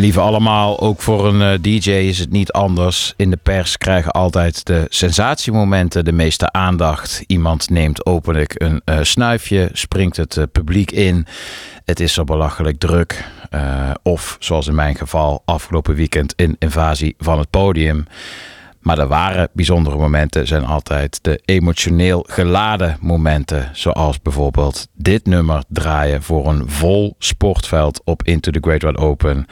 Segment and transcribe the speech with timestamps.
[0.00, 3.14] Lieve allemaal, ook voor een eh, DJ is het niet anders.
[3.16, 7.24] In de pers krijgen altijd de sensatiemomenten de meeste aandacht.
[7.26, 11.26] Iemand neemt openlijk een eh, snuifje, springt het eh, publiek in.
[11.84, 13.24] Het is zo belachelijk druk.
[14.02, 18.06] Of zoals in mijn geval afgelopen weekend een invasie van het podium.
[18.80, 23.68] Maar de ware bijzondere momenten zijn altijd de emotioneel geladen momenten.
[23.72, 29.46] Zoals bijvoorbeeld dit nummer draaien voor een vol sportveld op Into the Great Wide Open.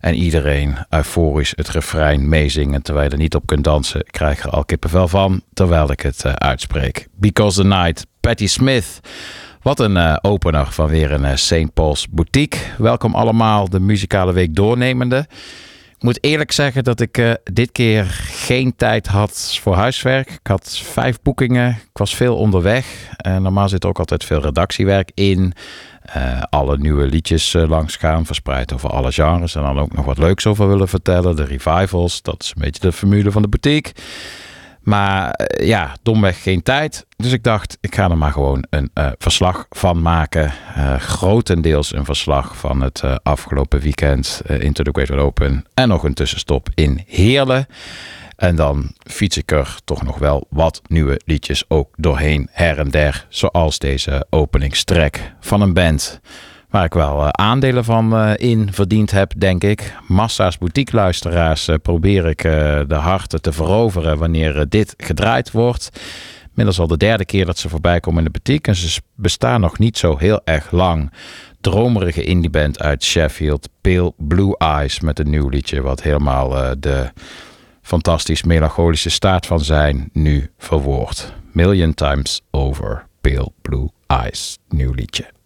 [0.00, 4.00] En iedereen euforisch het refrein meezingen terwijl je er niet op kunt dansen.
[4.00, 7.08] Ik krijg er al kippenvel van terwijl ik het eh, uitspreek.
[7.14, 9.00] Because the Night, Patti Smith.
[9.62, 11.74] Wat een eh, opener van weer een eh, St.
[11.74, 12.60] Paul's Boutique.
[12.76, 15.26] Welkom allemaal, de muzikale week doornemende.
[15.98, 20.30] Ik moet eerlijk zeggen dat ik eh, dit keer geen tijd had voor huiswerk.
[20.30, 21.70] Ik had vijf boekingen.
[21.70, 23.08] Ik was veel onderweg.
[23.16, 25.52] En normaal zit er ook altijd veel redactiewerk in.
[26.02, 29.54] Eh, alle nieuwe liedjes eh, langsgaan, verspreid over alle genres.
[29.54, 31.36] En dan ook nog wat leuks over willen vertellen.
[31.36, 33.92] De revivals, dat is een beetje de formule van de boutique.
[34.88, 37.06] Maar eh, ja, domweg geen tijd.
[37.16, 40.52] Dus ik dacht, ik ga er maar gewoon een eh, verslag van maken.
[40.74, 45.64] Eh, grotendeels een verslag van het afgelopen weekend Into the Great Wide Open.
[45.74, 47.66] En nog een tussenstop in Heerlen.
[48.36, 52.90] En dan fiets ik er toch nog wel wat nieuwe liedjes ook doorheen her en
[52.90, 53.26] der.
[53.28, 56.20] Zoals deze openingstrek van een band
[56.70, 59.94] Waar ik wel aandelen van in verdiend heb, denk ik.
[60.06, 62.42] Massa's boutique luisteraars probeer ik
[62.88, 65.90] de harten te veroveren wanneer dit gedraaid wordt.
[66.48, 68.72] Inmiddels al de derde keer dat ze voorbij komen in de boutique.
[68.72, 71.12] En ze bestaan nog niet zo heel erg lang.
[71.60, 75.00] Dromerige indieband uit Sheffield, Pale Blue Eyes.
[75.00, 77.12] Met een nieuw liedje wat helemaal de
[77.82, 81.32] fantastisch melancholische staat van zijn nu verwoord.
[81.52, 85.37] Million Times Over, Pale Blue Eyes, nieuw liedje.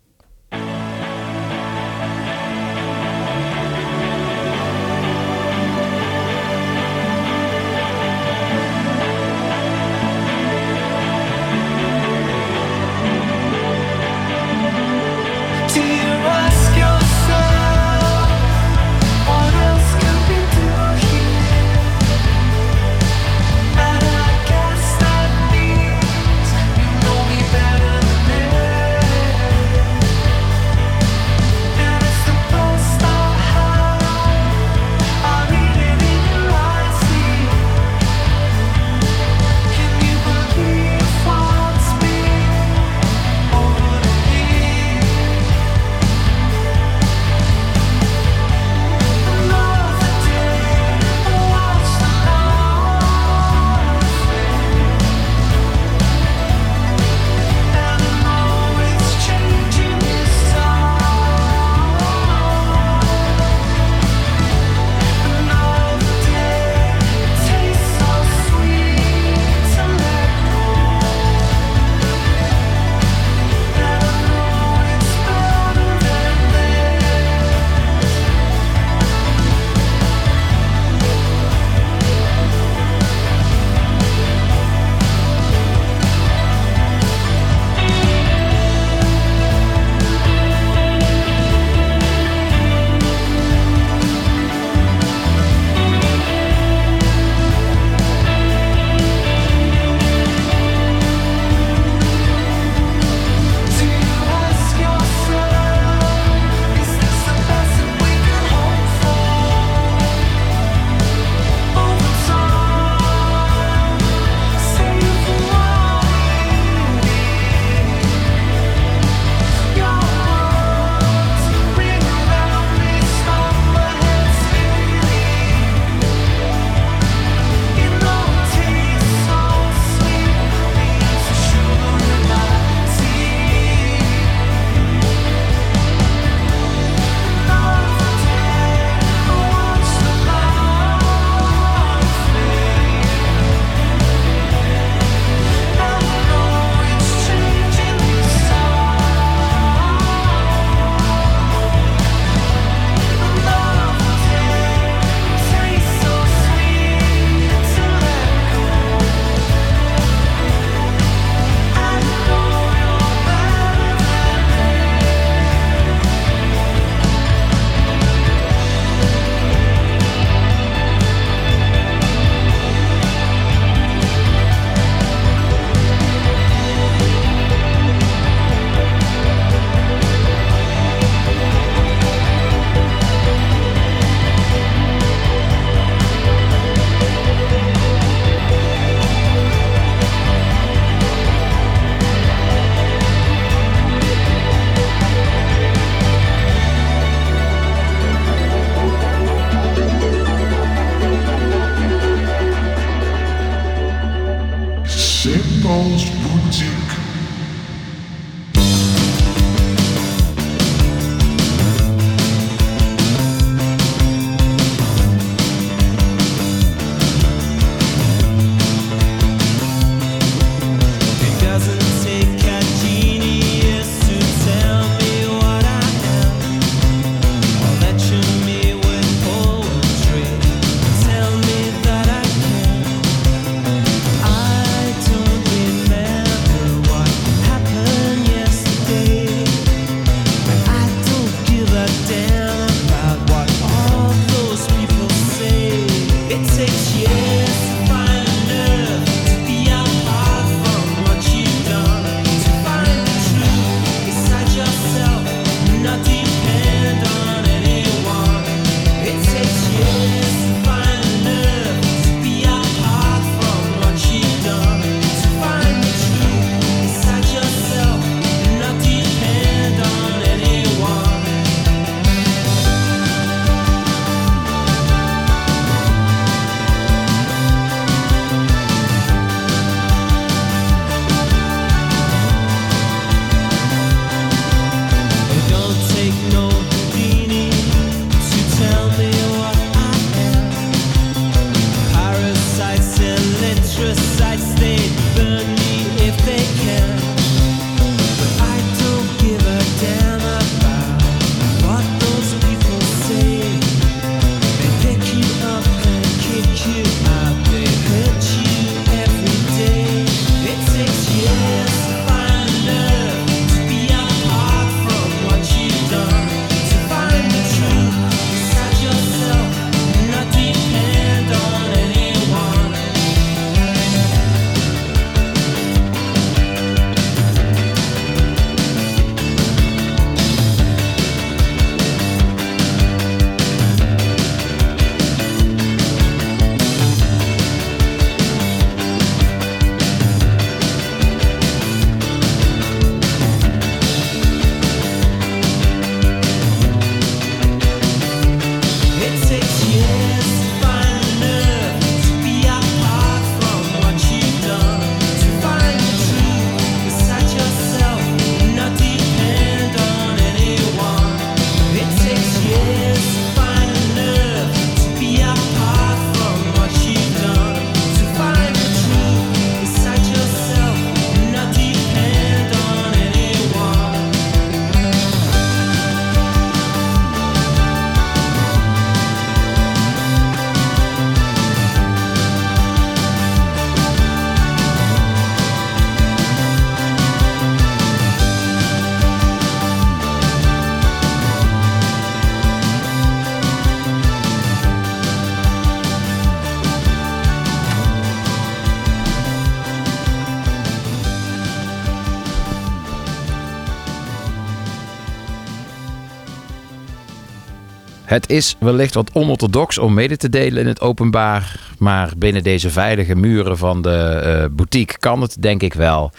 [408.13, 412.71] Het is wellicht wat onorthodox om mede te delen in het openbaar, maar binnen deze
[412.71, 416.13] veilige muren van de uh, boutique kan het denk ik wel.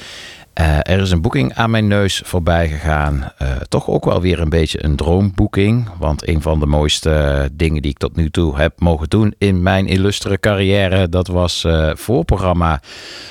[0.59, 3.31] Uh, er is een boeking aan mijn neus voorbij gegaan.
[3.41, 5.89] Uh, toch ook wel weer een beetje een droomboeking.
[5.97, 9.61] Want een van de mooiste dingen die ik tot nu toe heb mogen doen in
[9.61, 11.09] mijn illustere carrière.
[11.09, 12.81] Dat was uh, voorprogramma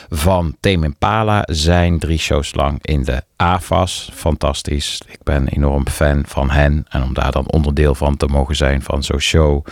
[0.09, 1.43] van Tame Impala.
[1.47, 4.11] Zijn drie shows lang in de AFAS.
[4.15, 5.03] Fantastisch.
[5.07, 6.87] Ik ben enorm fan van hen.
[6.89, 9.67] En om daar dan onderdeel van te mogen zijn van zo'n show.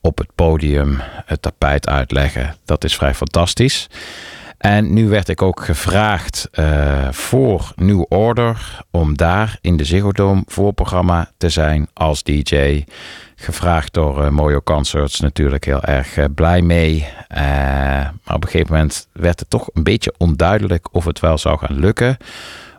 [0.00, 2.56] Op het podium het tapijt uitleggen.
[2.64, 3.88] Dat is vrij fantastisch.
[4.64, 10.12] En nu werd ik ook gevraagd uh, voor New Order om daar in de Ziggo
[10.12, 12.84] Dome voorprogramma te zijn als DJ.
[13.36, 17.06] Gevraagd door uh, Mojo Concerts, natuurlijk heel erg uh, blij mee.
[17.28, 21.58] maar op een gegeven moment werd het toch een beetje onduidelijk of het wel zou
[21.58, 22.16] gaan lukken.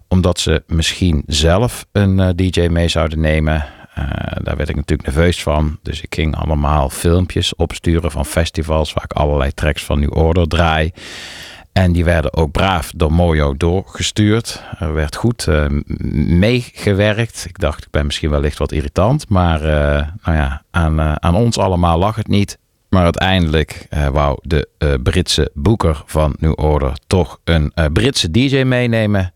[0.07, 3.65] Omdat ze misschien zelf een DJ mee zouden nemen.
[4.41, 5.79] daar werd ik natuurlijk nerveus van.
[5.81, 10.47] Dus ik ging allemaal filmpjes opsturen van festivals waar ik allerlei tracks van New Order
[10.47, 10.91] draai.
[11.75, 14.63] En die werden ook braaf door Mojo doorgestuurd.
[14.79, 15.65] Er werd goed uh,
[16.37, 17.45] meegewerkt.
[17.47, 19.29] Ik dacht, ik ben misschien wellicht wat irritant.
[19.29, 19.67] Maar uh,
[20.23, 22.57] nou ja, aan, uh, aan ons allemaal lag het niet.
[22.89, 24.67] Maar uiteindelijk wou de
[25.03, 29.33] Britse boeker van New Order toch een Britse DJ meenemen.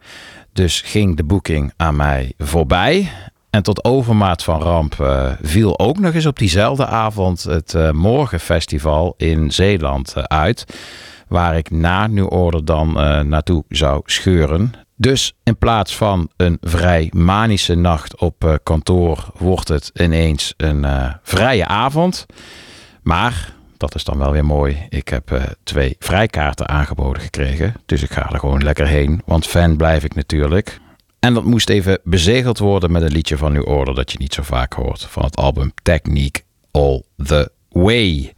[0.54, 3.12] Dus ging de boeking aan mij voorbij.
[3.50, 4.96] En tot overmaat van ramp
[5.42, 10.66] viel ook nog eens op diezelfde avond het Morgenfestival in Zeeland uit
[11.30, 14.72] waar ik na New Order dan uh, naartoe zou scheuren.
[14.96, 20.84] Dus in plaats van een vrij manische nacht op uh, kantoor wordt het ineens een
[20.84, 22.26] uh, vrije avond.
[23.02, 24.86] Maar dat is dan wel weer mooi.
[24.90, 27.74] Ik heb twee vrijkaarten aangeboden gekregen.
[27.86, 29.22] Dus ik ga er gewoon lekker heen.
[29.26, 30.80] Want fan blijf ik natuurlijk.
[31.20, 34.34] En dat moest even bezegeld worden met een liedje van New Order dat je niet
[34.34, 35.04] zo vaak hoort.
[35.04, 38.34] Van het album Technique All the Way.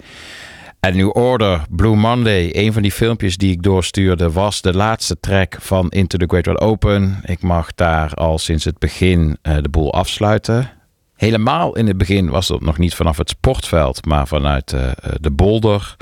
[0.82, 5.20] En New Order, Blue Monday, een van die filmpjes die ik doorstuurde, was de laatste
[5.20, 7.20] track van Into the Great Wide Open.
[7.26, 10.72] Ik mag daar al sinds het begin uh, de boel afsluiten.
[11.16, 15.32] Helemaal in het begin was dat nog niet vanaf het sportveld, maar vanuit uh, de
[15.32, 15.96] bolder,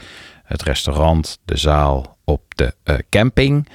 [0.44, 3.68] het restaurant, de zaal op de uh, camping.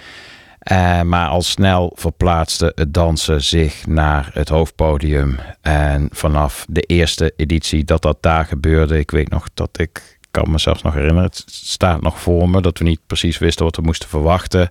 [1.05, 5.39] maar al snel verplaatste het dansen zich naar het hoofdpodium.
[5.61, 10.51] En vanaf de eerste editie dat dat daar gebeurde, ik weet nog dat ik kan
[10.51, 11.23] me zelfs nog herinneren.
[11.23, 14.69] Het staat nog voor me dat we niet precies wisten wat we moesten verwachten.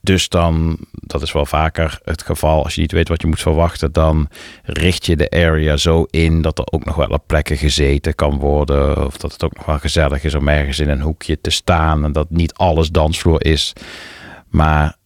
[0.00, 3.40] Dus dan, dat is wel vaker het geval, als je niet weet wat je moet
[3.40, 4.28] verwachten, dan
[4.62, 8.38] richt je de area zo in dat er ook nog wel op plekken gezeten kan
[8.38, 9.06] worden.
[9.06, 12.04] Of dat het ook nog wel gezellig is om ergens in een hoekje te staan
[12.04, 13.72] en dat niet alles dansvloer is.
[14.48, 14.96] Maar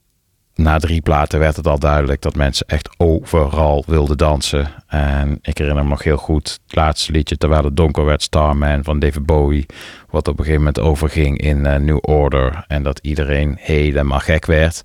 [0.59, 4.69] na drie platen werd het al duidelijk dat mensen echt overal wilden dansen.
[4.87, 8.85] En ik herinner me nog heel goed het laatste liedje, terwijl het donker werd, Starman
[8.85, 9.67] van David Bowie.
[10.11, 12.65] Wat op een gegeven moment overging in uh, New Order.
[12.67, 14.83] En dat iedereen helemaal gek werd.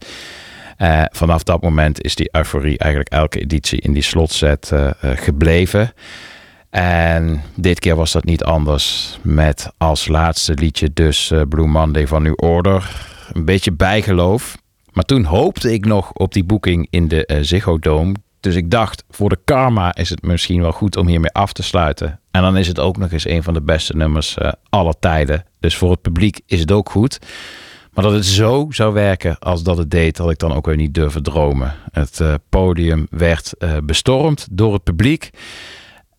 [0.77, 5.93] Uh, vanaf dat moment is die euforie eigenlijk elke editie in die slotset uh, gebleven.
[6.69, 9.17] En dit keer was dat niet anders.
[9.21, 12.91] Met als laatste liedje dus Blue Monday van New Order.
[13.33, 14.61] Een beetje bijgeloof.
[14.93, 18.13] Maar toen hoopte ik nog op die boeking in de uh, Ziggo Dome.
[18.39, 21.63] Dus ik dacht, voor de karma is het misschien wel goed om hiermee af te
[21.63, 22.19] sluiten.
[22.31, 25.45] En dan is het ook nog eens een van de beste nummers uh, aller tijden.
[25.59, 27.19] Dus voor het publiek is het ook goed.
[27.93, 30.75] Maar dat het zo zou werken als dat het deed, had ik dan ook weer
[30.75, 31.73] niet durven dromen.
[31.91, 35.29] Het uh, podium werd bestormd door het publiek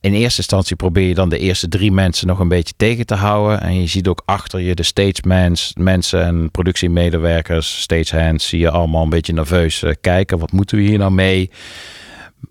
[0.04, 3.14] in eerste instantie probeer je dan de eerste drie mensen nog een beetje tegen te
[3.14, 3.60] houden.
[3.60, 9.02] En je ziet ook achter je de stagemans, mensen en productiemedewerkers, stagehands, zie je allemaal
[9.02, 10.38] een beetje nerveus eh, kijken.
[10.38, 11.50] Wat moeten we hier nou mee?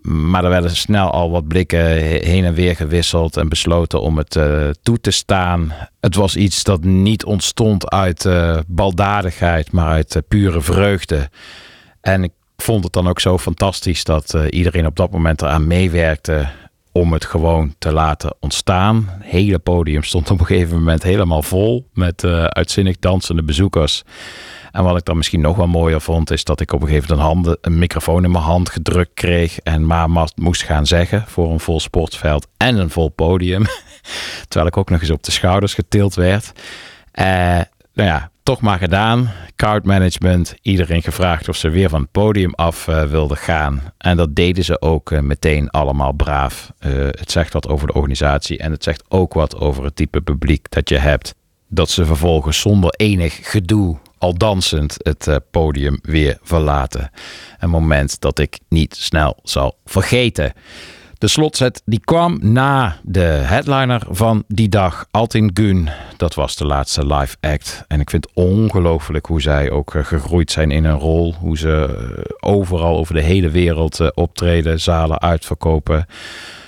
[0.02, 4.36] Maar er werden snel al wat blikken heen en weer gewisseld en besloten om het
[4.36, 5.72] uh, toe te staan.
[6.00, 11.28] Het was iets dat niet ontstond uit uh, baldadigheid, maar uit pure vreugde.
[12.00, 16.48] En ik vond het dan ook zo fantastisch dat iedereen op dat moment eraan meewerkte
[16.96, 19.06] om het gewoon te laten ontstaan.
[19.08, 24.02] Het hele podium stond op een gegeven moment helemaal vol met uh, uitzinnig dansende bezoekers.
[24.72, 27.16] En wat ik dan misschien nog wel mooier vond, is dat ik op een gegeven
[27.16, 31.52] moment een, een microfoon in mijn hand gedrukt kreeg en maar moest gaan zeggen voor
[31.52, 33.64] een vol sportveld en een vol podium.
[34.48, 36.52] Terwijl ik ook nog eens op de schouders getild werd.
[37.14, 37.24] Uh,
[37.94, 39.30] nou ja, toch maar gedaan.
[39.56, 43.82] Card management, iedereen gevraagd of ze weer van het podium af uh, wilden gaan.
[43.98, 46.72] En dat deden ze ook uh, meteen allemaal braaf.
[46.86, 50.20] Uh, het zegt wat over de organisatie en het zegt ook wat over het type
[50.20, 51.34] publiek dat je hebt.
[51.68, 57.10] Dat ze vervolgens zonder enig gedoe, al dansend, het podium weer verlaten.
[57.58, 60.52] Een moment dat ik niet snel zal vergeten.
[61.24, 65.88] De slotset die kwam na de headliner van die dag, Altin Gun.
[66.16, 67.84] Dat was de laatste live act.
[67.88, 71.34] En ik vind het ongelooflijk hoe zij ook eh, gegroeid zijn in een rol.
[71.34, 76.06] Hoe ze eh, overal over de hele wereld eh, optreden, zalen uitverkopen.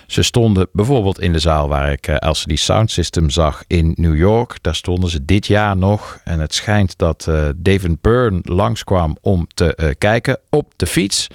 [0.07, 4.59] Ze stonden bijvoorbeeld in de zaal waar ik LCD Sound System zag in New York.
[4.61, 6.21] Daar stonden ze dit jaar nog.
[6.25, 11.29] En het schijnt dat David Byrne langskwam om te kijken op de fiets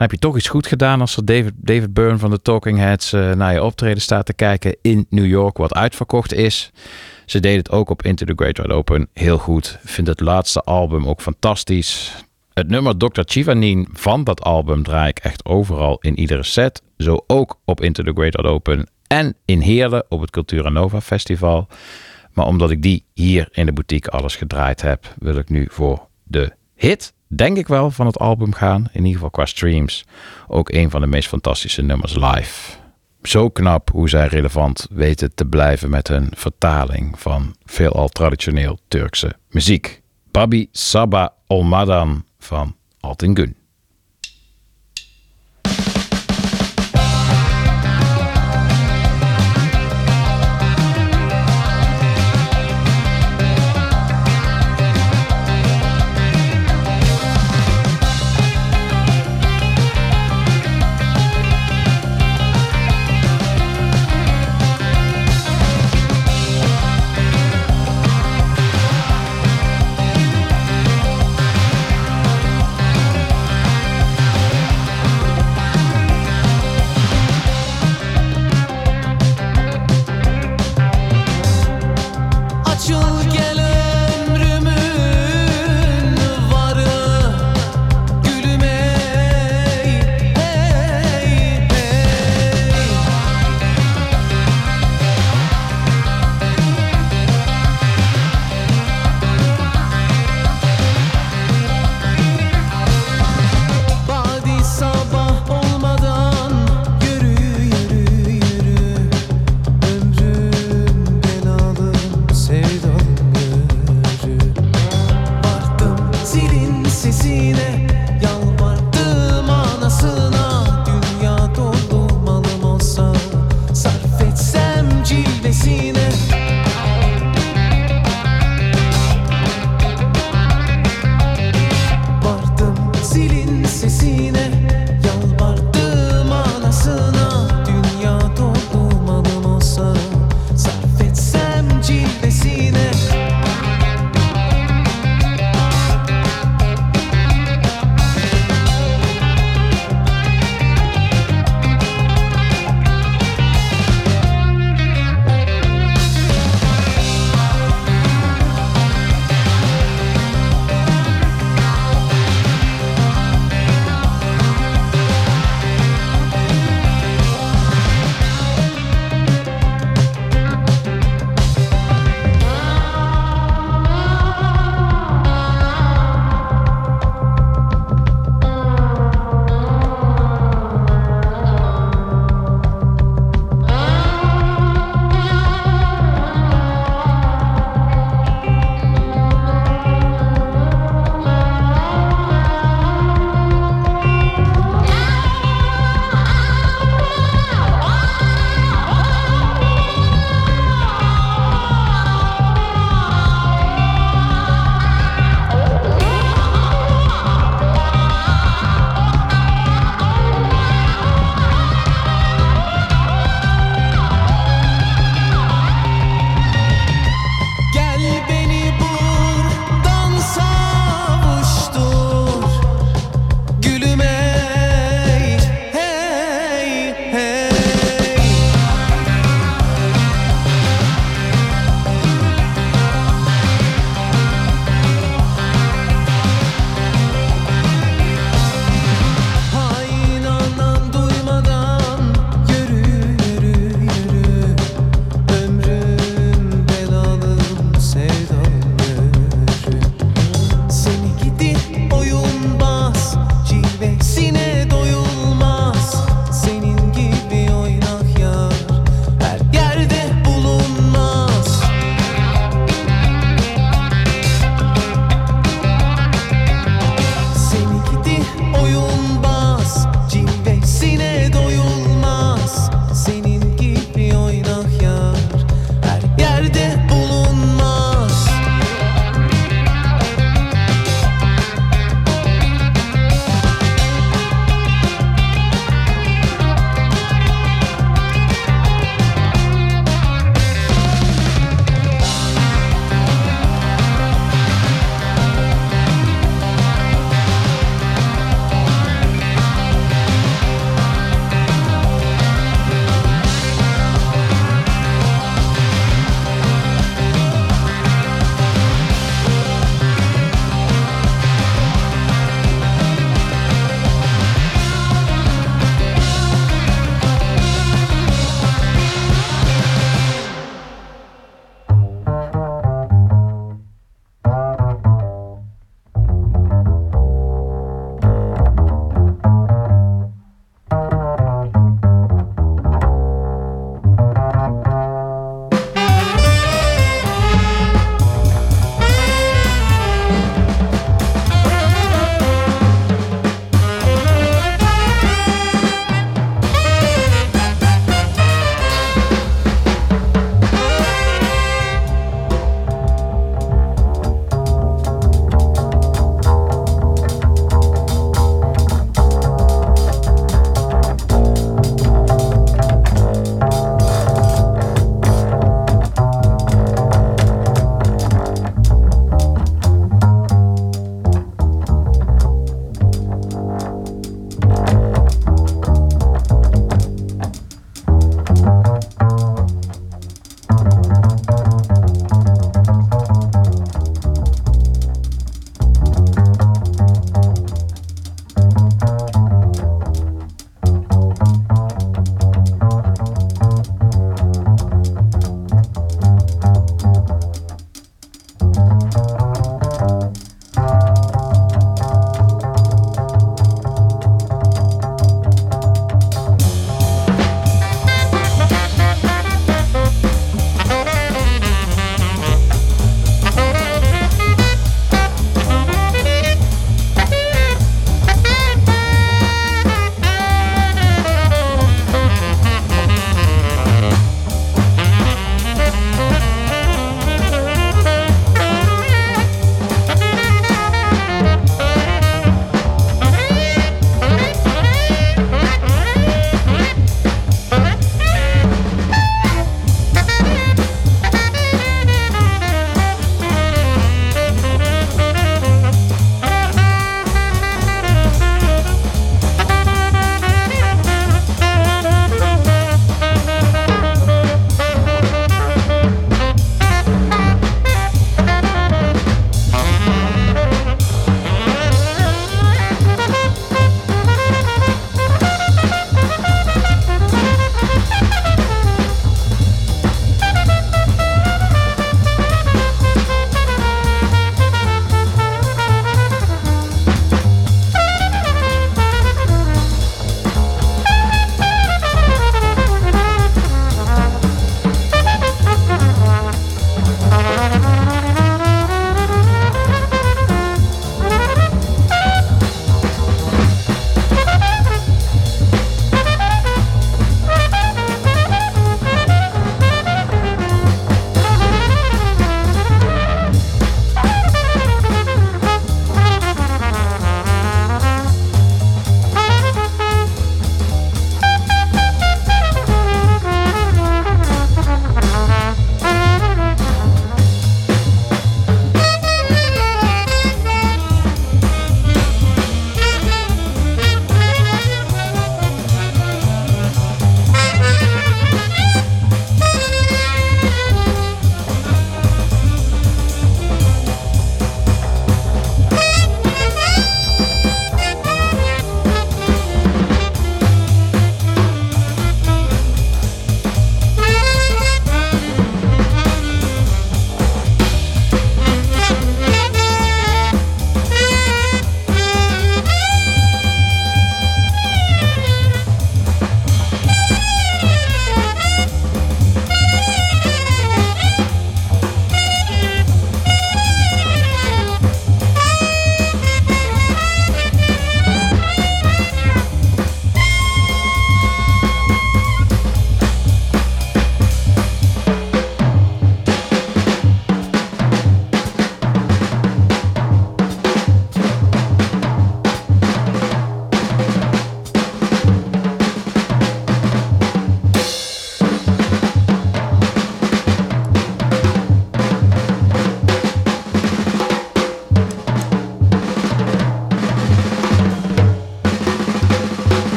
[0.00, 3.12] heb je toch iets goed gedaan als er David, David Byrne van de Talking Heads
[3.12, 6.70] uh, naar je optreden staat te kijken in New York, wat uitverkocht is.
[7.26, 9.78] Ze deed het ook op Into the Great Wide Open heel goed.
[9.84, 12.14] Vind het laatste album ook fantastisch.
[12.52, 13.20] Het nummer Dr.
[13.24, 16.82] Chivanin van dat album draai ik echt overal in iedere set.
[16.96, 21.00] Zo ook op Into the Great Wide Open en in Heerlen op het Cultura Nova
[21.00, 21.68] Festival.
[22.32, 26.08] Maar omdat ik die hier in de boutique alles gedraaid heb, wil ik nu voor
[26.22, 28.88] de hit denk ik wel, van het album gaan.
[28.92, 30.04] In ieder geval qua streams.
[30.48, 32.78] Ook een van de meest fantastische nummers live.
[33.22, 39.36] Zo knap hoe zij relevant weten te blijven met hun vertaling van veelal traditioneel Turkse
[39.48, 40.02] muziek.
[40.30, 43.59] Babi Saba Olmadan van Altin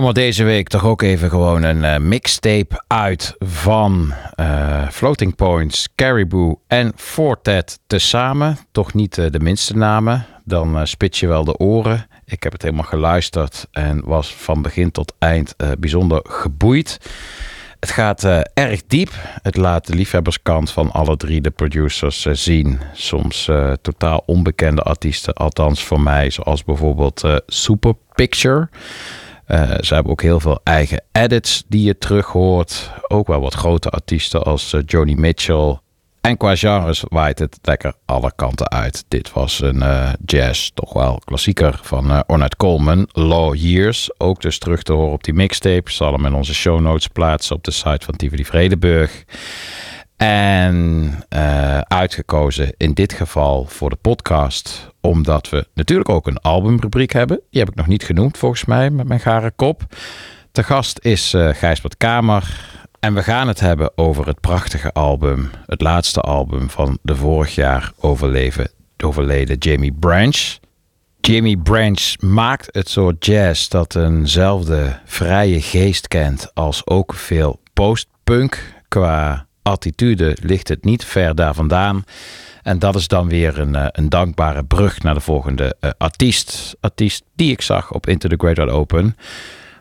[0.00, 5.88] kwam deze week toch ook even gewoon een uh, mixtape uit van uh, Floating Points,
[5.94, 8.58] Caribou en Fortet tezamen.
[8.72, 10.26] Toch niet uh, de minste namen.
[10.44, 12.06] Dan spit je wel de oren.
[12.24, 16.98] Ik heb het helemaal geluisterd en was van begin tot eind bijzonder geboeid.
[17.80, 19.10] Het gaat erg diep.
[19.42, 22.80] Het laat de liefhebberskant van alle drie de producers zien.
[22.92, 23.50] Soms
[23.82, 28.68] totaal onbekende artiesten, althans voor mij, zoals bijvoorbeeld Super Picture.
[29.48, 32.90] Uh, ze hebben ook heel veel eigen edits die je terug hoort.
[33.08, 35.78] Ook wel wat grote artiesten als uh, Joni Mitchell.
[36.20, 39.04] En qua genres waait het lekker alle kanten uit.
[39.08, 43.08] Dit was een uh, jazz, toch wel klassieker van uh, Ornette Coleman.
[43.12, 45.90] Law Years, ook dus terug te horen op die mixtape.
[45.92, 49.24] Zal hem in onze show notes plaatsen op de site van Tivoli Vredenburg.
[50.16, 57.12] En uh, uitgekozen in dit geval voor de podcast, omdat we natuurlijk ook een albumrubriek
[57.12, 57.40] hebben.
[57.50, 59.82] Die heb ik nog niet genoemd volgens mij met mijn gare kop.
[60.52, 62.68] De gast is uh, Gijsbert Kamer.
[63.00, 67.54] En we gaan het hebben over het prachtige album, het laatste album van de vorig
[67.54, 68.70] jaar overleven,
[69.04, 70.58] overleden Jamie Branch.
[71.20, 78.74] Jamie Branch maakt het soort jazz dat eenzelfde vrije geest kent als ook veel postpunk
[78.88, 82.04] qua attitude ligt het niet ver daar vandaan.
[82.62, 86.76] En dat is dan weer een, eh, een dankbare brug naar de volgende uh, artiest.
[86.80, 89.16] Artiest die ik zag op Into the Great Wide Open.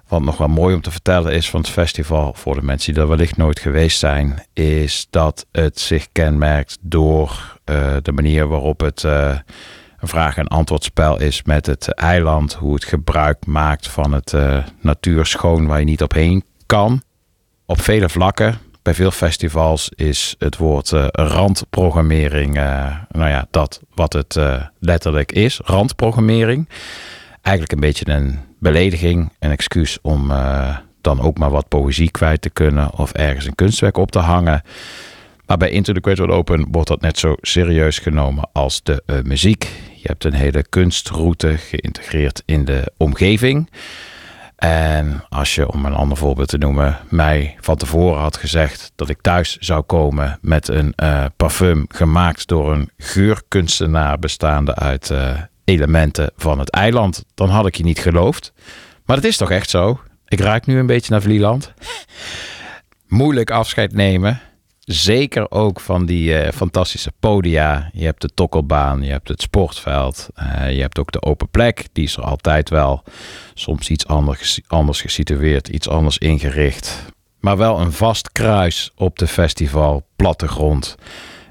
[0.07, 3.01] Wat nog wel mooi om te vertellen is van het festival, voor de mensen die
[3.01, 8.79] er wellicht nooit geweest zijn, is dat het zich kenmerkt door uh, de manier waarop
[8.79, 9.43] het een
[10.07, 12.53] vraag- en antwoordspel is met het eiland.
[12.53, 14.33] Hoe het gebruik maakt van het
[14.81, 17.01] natuurschoon waar je niet opheen kan.
[17.65, 23.81] Op vele vlakken bij veel festivals is het woord uh, randprogrammering, uh, nou ja, dat
[23.93, 26.69] wat het uh, letterlijk is, randprogrammering.
[27.41, 30.31] Eigenlijk een beetje een belediging, een excuus om
[31.01, 34.61] dan ook maar wat poëzie kwijt te kunnen of ergens een kunstwerk op te hangen.
[35.45, 39.21] Maar bij Into the Great World Open wordt dat net zo serieus genomen als de
[39.23, 39.69] muziek.
[39.95, 43.69] Je hebt een hele kunstroute geïntegreerd in de omgeving.
[44.55, 49.09] En als je, om een ander voorbeeld te noemen, mij van tevoren had gezegd dat
[49.09, 55.39] ik thuis zou komen met een uh, parfum gemaakt door een geurkunstenaar bestaande uit uh,
[55.63, 58.53] elementen van het eiland, dan had ik je niet geloofd.
[59.05, 59.99] Maar het is toch echt zo?
[60.27, 61.73] Ik ruik nu een beetje naar Vlieland.
[63.07, 64.41] Moeilijk afscheid nemen.
[64.85, 67.89] Zeker ook van die uh, fantastische podia.
[67.93, 71.87] Je hebt de tokkelbaan, je hebt het sportveld, uh, je hebt ook de open plek.
[71.91, 73.03] Die is er altijd wel.
[73.53, 77.05] Soms iets anders, anders gesitueerd, iets anders ingericht.
[77.39, 80.95] Maar wel een vast kruis op de festival, plattegrond.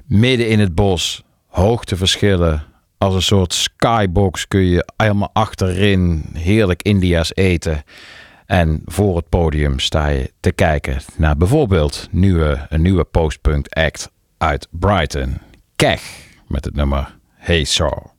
[0.05, 2.63] Midden in het bos, hoogteverschillen.
[2.97, 7.83] Als een soort skybox kun je helemaal achterin heerlijk India's eten.
[8.45, 14.67] En voor het podium sta je te kijken naar bijvoorbeeld een nieuwe postpunk act uit
[14.71, 15.37] Brighton.
[15.75, 16.01] Kech
[16.47, 18.14] met het nummer Hey Saw.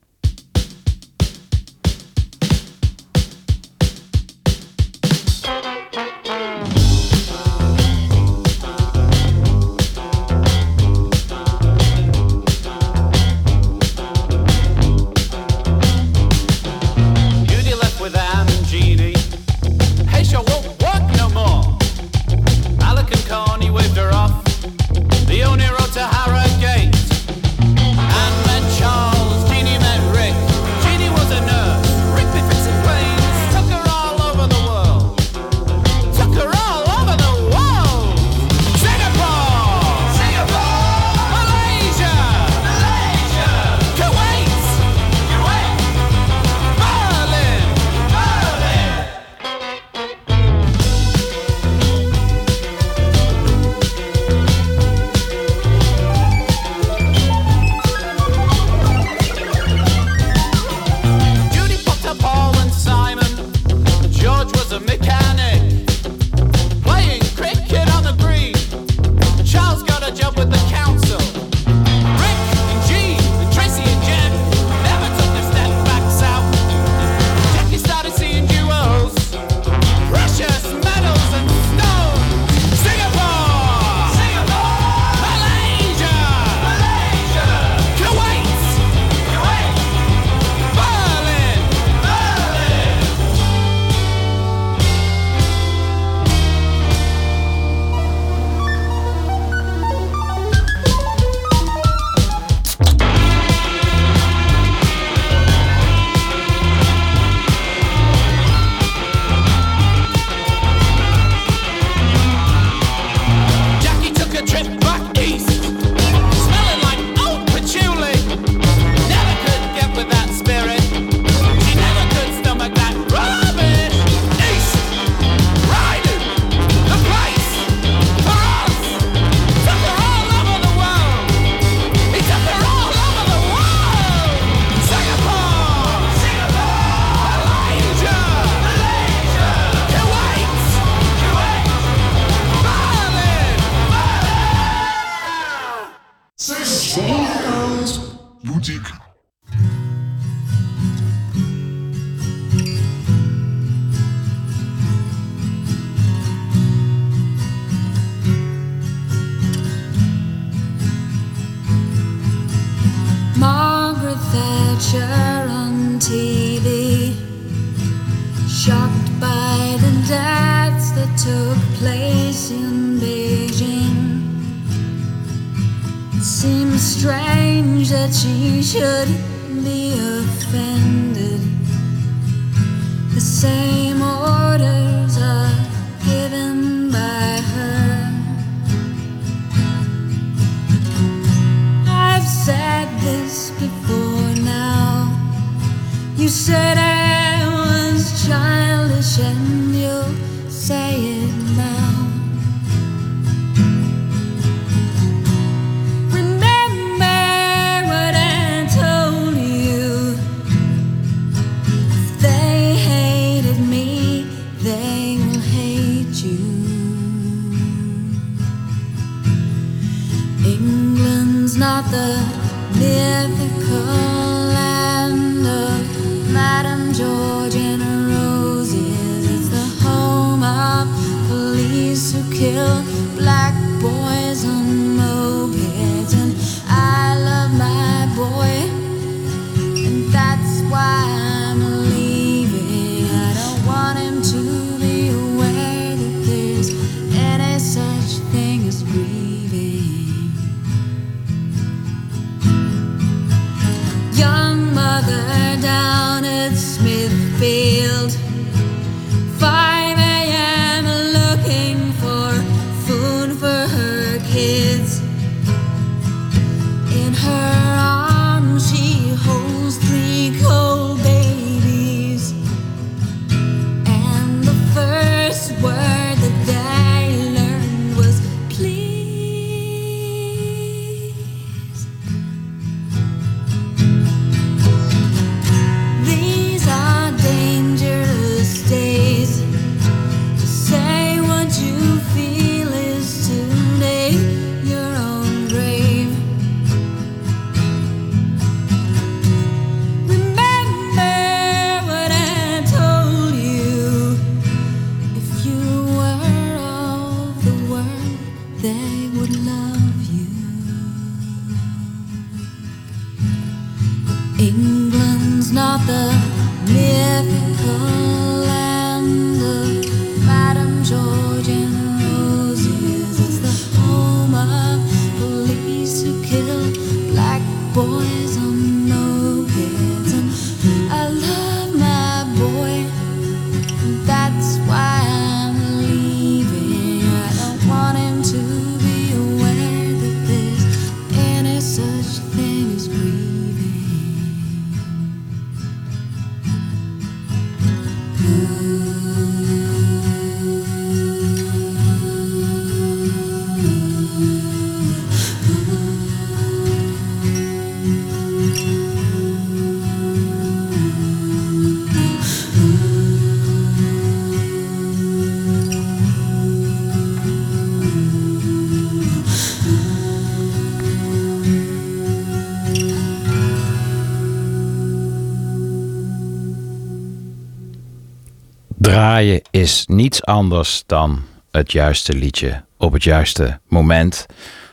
[379.66, 384.26] Is niets anders dan het juiste liedje op het juiste moment.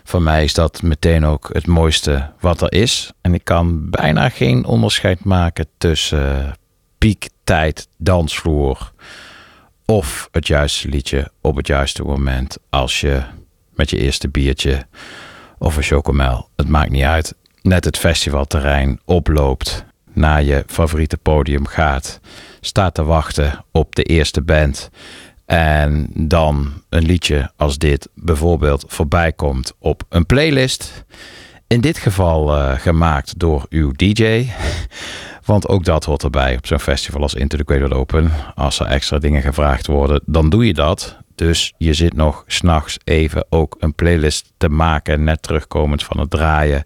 [0.03, 3.11] Voor mij is dat meteen ook het mooiste wat er is.
[3.21, 6.57] En ik kan bijna geen onderscheid maken tussen
[6.97, 8.91] piektijd, dansvloer
[9.85, 12.57] of het juiste liedje op het juiste moment.
[12.69, 13.21] Als je
[13.69, 14.85] met je eerste biertje
[15.57, 21.65] of een chocomel, het maakt niet uit, net het festivalterrein oploopt, naar je favoriete podium
[21.65, 22.19] gaat,
[22.65, 24.89] staat te wachten op de eerste band.
[25.45, 31.05] En dan een liedje als dit bijvoorbeeld voorbij komt op een playlist.
[31.67, 34.47] In dit geval eh, gemaakt door uw DJ.
[35.45, 38.31] Want ook dat hoort erbij op zo'n festival als Into the Open.
[38.55, 41.17] Als er extra dingen gevraagd worden, dan doe je dat.
[41.35, 45.23] Dus je zit nog s'nachts even ook een playlist te maken.
[45.23, 46.83] Net terugkomend van het draaien.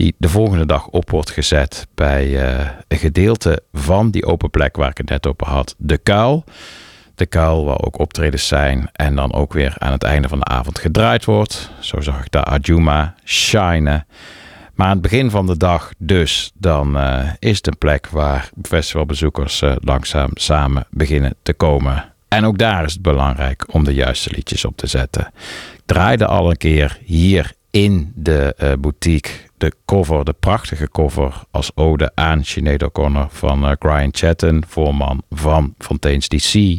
[0.00, 4.76] Die de volgende dag op wordt gezet bij eh, een gedeelte van die open plek
[4.76, 5.74] waar ik het net over had.
[5.78, 6.44] De kuil.
[7.14, 8.88] De kuil waar ook optredens zijn.
[8.92, 11.70] En dan ook weer aan het einde van de avond gedraaid wordt.
[11.80, 14.06] Zo zag ik daar Ajuma shinen.
[14.74, 18.50] Maar aan het begin van de dag dus, dan eh, is het een plek waar
[18.62, 22.12] festivalbezoekers eh, langzaam samen beginnen te komen.
[22.28, 25.32] En ook daar is het belangrijk om de juiste liedjes op te zetten.
[25.74, 31.42] Ik draaide al een keer hier in de eh, boutique de cover, de prachtige cover
[31.50, 36.78] als ode aan Sinead O'Connor van uh, Brian Chatton, voorman van Fontaine's DC.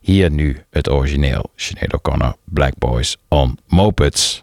[0.00, 4.42] Hier nu het origineel Sinead O'Connor, Black Boys on Mopeds.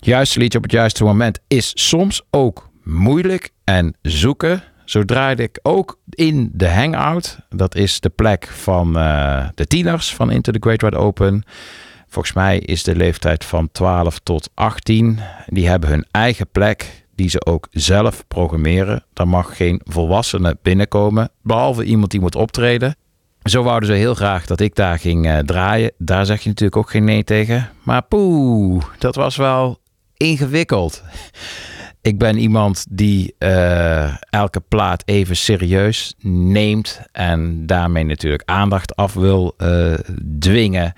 [0.00, 4.62] Juiste liedje op het juiste moment is soms ook moeilijk en zoeken.
[4.84, 5.02] Zo
[5.36, 7.38] ik ook in de Hangout.
[7.48, 11.44] Dat is de plek van uh, de tieners van Into the Great Wide Open.
[12.14, 15.20] Volgens mij is de leeftijd van 12 tot 18.
[15.46, 19.04] Die hebben hun eigen plek die ze ook zelf programmeren.
[19.12, 22.96] Daar mag geen volwassene binnenkomen, behalve iemand die moet optreden.
[23.42, 25.92] Zo wouden ze heel graag dat ik daar ging uh, draaien.
[25.98, 27.70] Daar zeg je natuurlijk ook geen nee tegen.
[27.82, 29.80] Maar poeh, dat was wel
[30.16, 31.02] ingewikkeld.
[32.00, 39.14] Ik ben iemand die uh, elke plaat even serieus neemt en daarmee natuurlijk aandacht af
[39.14, 39.94] wil uh,
[40.38, 40.92] dwingen.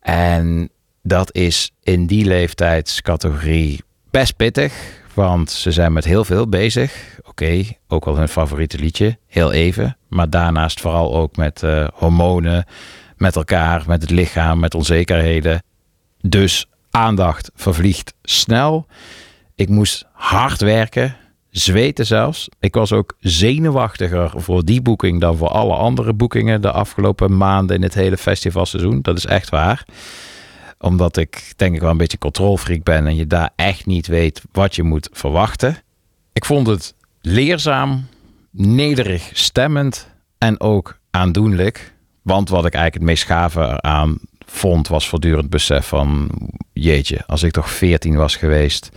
[0.00, 0.70] En
[1.02, 4.72] dat is in die leeftijdscategorie best pittig,
[5.14, 7.18] want ze zijn met heel veel bezig.
[7.24, 9.96] Oké, ook wel hun favoriete liedje, heel even.
[10.08, 12.64] Maar daarnaast vooral ook met uh, hormonen,
[13.16, 15.62] met elkaar, met het lichaam, met onzekerheden.
[16.20, 18.86] Dus aandacht vervliegt snel.
[19.54, 21.16] Ik moest hard werken,
[21.50, 22.48] zweten zelfs.
[22.60, 27.76] Ik was ook zenuwachtiger voor die boeking dan voor alle andere boekingen de afgelopen maanden
[27.76, 29.02] in het hele festivalseizoen.
[29.02, 29.84] Dat is echt waar.
[30.78, 34.42] Omdat ik denk ik wel een beetje controlfreak ben en je daar echt niet weet
[34.52, 35.76] wat je moet verwachten.
[36.32, 38.06] Ik vond het leerzaam,
[38.50, 41.94] nederig stemmend en ook aandoenlijk.
[42.22, 46.30] Want wat ik eigenlijk het meest gave eraan vond, was voortdurend besef van
[46.72, 48.90] jeetje, als ik toch 14 was geweest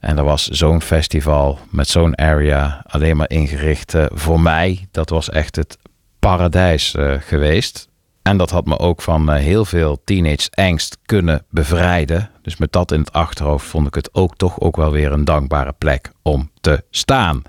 [0.00, 4.88] en er was zo'n festival met zo'n area alleen maar ingericht uh, voor mij.
[4.90, 5.78] Dat was echt het
[6.18, 7.88] paradijs uh, geweest.
[8.22, 12.30] En dat had me ook van uh, heel veel teenage angst kunnen bevrijden.
[12.42, 15.24] Dus met dat in het achterhoofd vond ik het ook toch ook wel weer een
[15.24, 17.42] dankbare plek om te staan.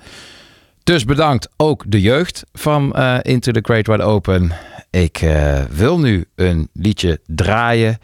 [0.83, 4.51] Dus bedankt ook de jeugd van Into the Great Wide Open.
[4.89, 5.25] Ik
[5.69, 7.99] wil nu een liedje draaien.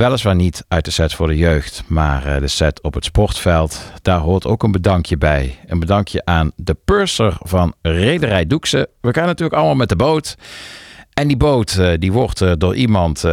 [0.00, 3.92] Weliswaar niet uit de set voor de jeugd, maar eh, de set op het sportveld.
[4.02, 5.58] Daar hoort ook een bedankje bij.
[5.66, 8.88] Een bedankje aan de purser van Rederij Doekse.
[9.00, 10.36] We gaan natuurlijk allemaal met de boot.
[11.12, 13.24] En die boot eh, die wordt eh, door iemand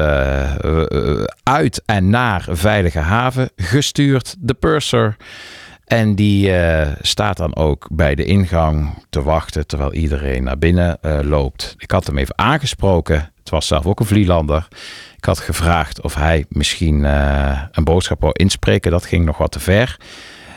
[1.43, 4.36] uit en naar veilige haven gestuurd.
[4.39, 5.15] De purser.
[5.88, 6.54] En die
[7.02, 11.76] staat dan ook bij de ingang te wachten terwijl iedereen naar binnen loopt.
[11.78, 13.32] Ik had hem even aangesproken.
[13.40, 14.68] Het was zelf ook een Vlielander.
[15.18, 18.92] Ik had gevraagd of hij misschien uh, een boodschap wou inspreken.
[18.92, 20.00] Dat ging nog wat te ver.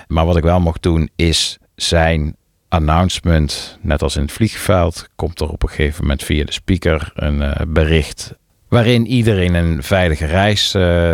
[0.08, 2.36] Maar wat ik wel mocht doen is zijn
[2.68, 7.10] announcement, net als in het vliegveld, komt er op een gegeven moment via de speaker
[7.14, 8.34] een bericht
[8.70, 11.12] waarin iedereen een veilige reis uh,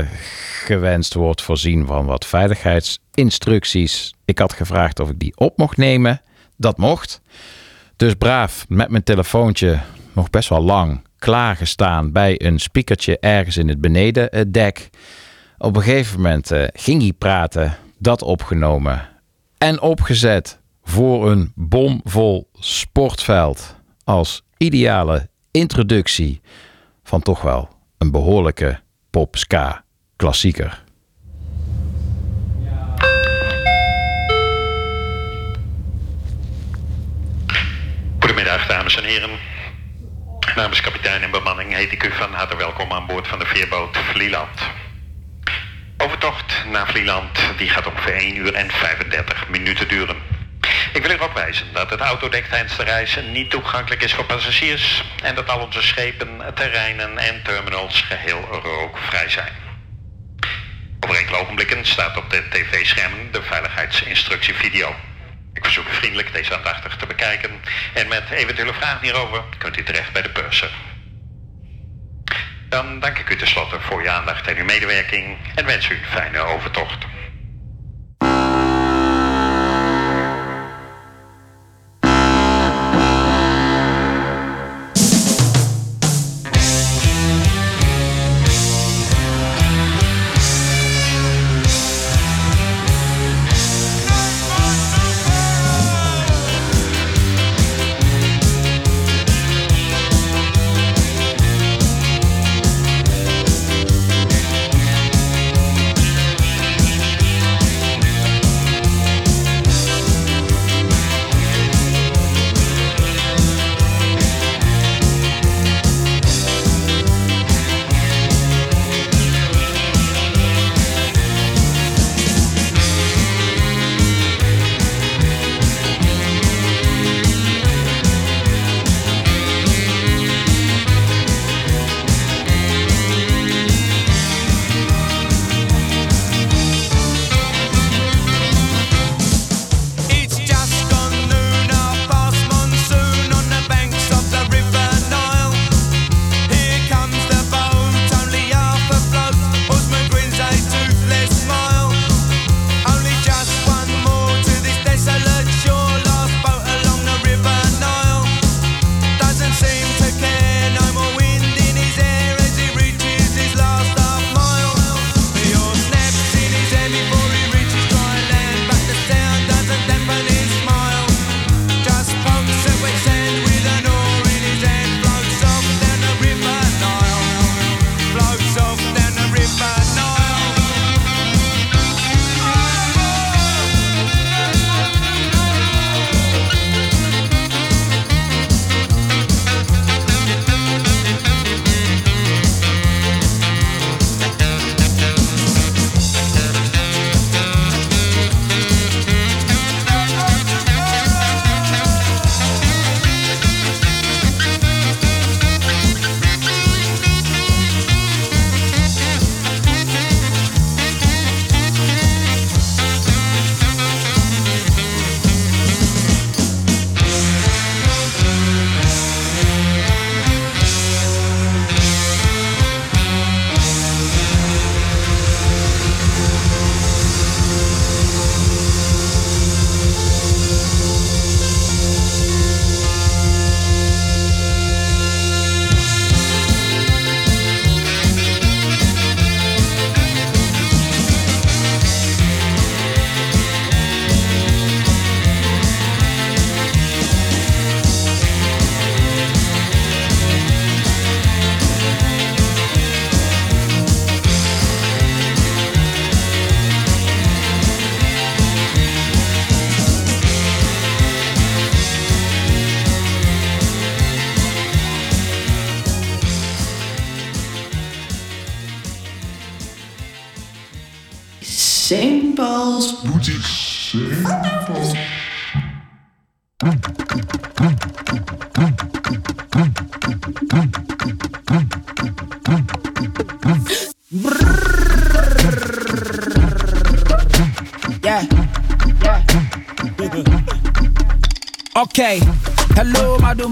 [0.65, 4.15] gewenst wordt, voorzien van wat veiligheidsinstructies.
[4.25, 6.21] Ik had gevraagd of ik die op mocht nemen.
[6.57, 7.21] Dat mocht.
[7.97, 9.81] Dus braaf met mijn telefoontje
[10.13, 14.91] nog best wel lang klaargestaan bij een speakertje ergens in het benedendek.
[15.59, 19.09] Op een gegeven moment uh, ging hij praten, dat opgenomen
[19.59, 26.41] en opgezet voor een bomvol sportveld als ideale introductie
[27.07, 28.81] van toch wel een behoorlijke
[29.11, 29.85] pop-ska
[30.17, 30.85] klassieker.
[38.19, 39.31] Goedemiddag dames en heren.
[40.57, 43.97] Namens kapitein en bemanning heet ik u van harte welkom aan boord van de veerboot
[43.97, 44.61] Vlieland.
[45.99, 50.17] Overtocht naar Vlieland die gaat ongeveer 1 uur en 35 minuten duren.
[50.97, 55.05] Ik wil erop wijzen dat het autodek tijdens de reis niet toegankelijk is voor passagiers
[55.23, 59.53] en dat al onze schepen, terreinen en terminals geheel rookvrij zijn.
[61.01, 64.97] Over enkele ogenblikken staat op de tv-schermen de veiligheidsinstructievideo.
[65.53, 67.61] Ik verzoek u vriendelijk deze aandachtig te bekijken.
[67.93, 70.71] En met eventuele vragen hierover kunt u terecht bij de purser.
[72.69, 76.05] Dan dank ik u tenslotte voor uw aandacht en uw medewerking en wens u een
[76.05, 77.07] fijne overtocht.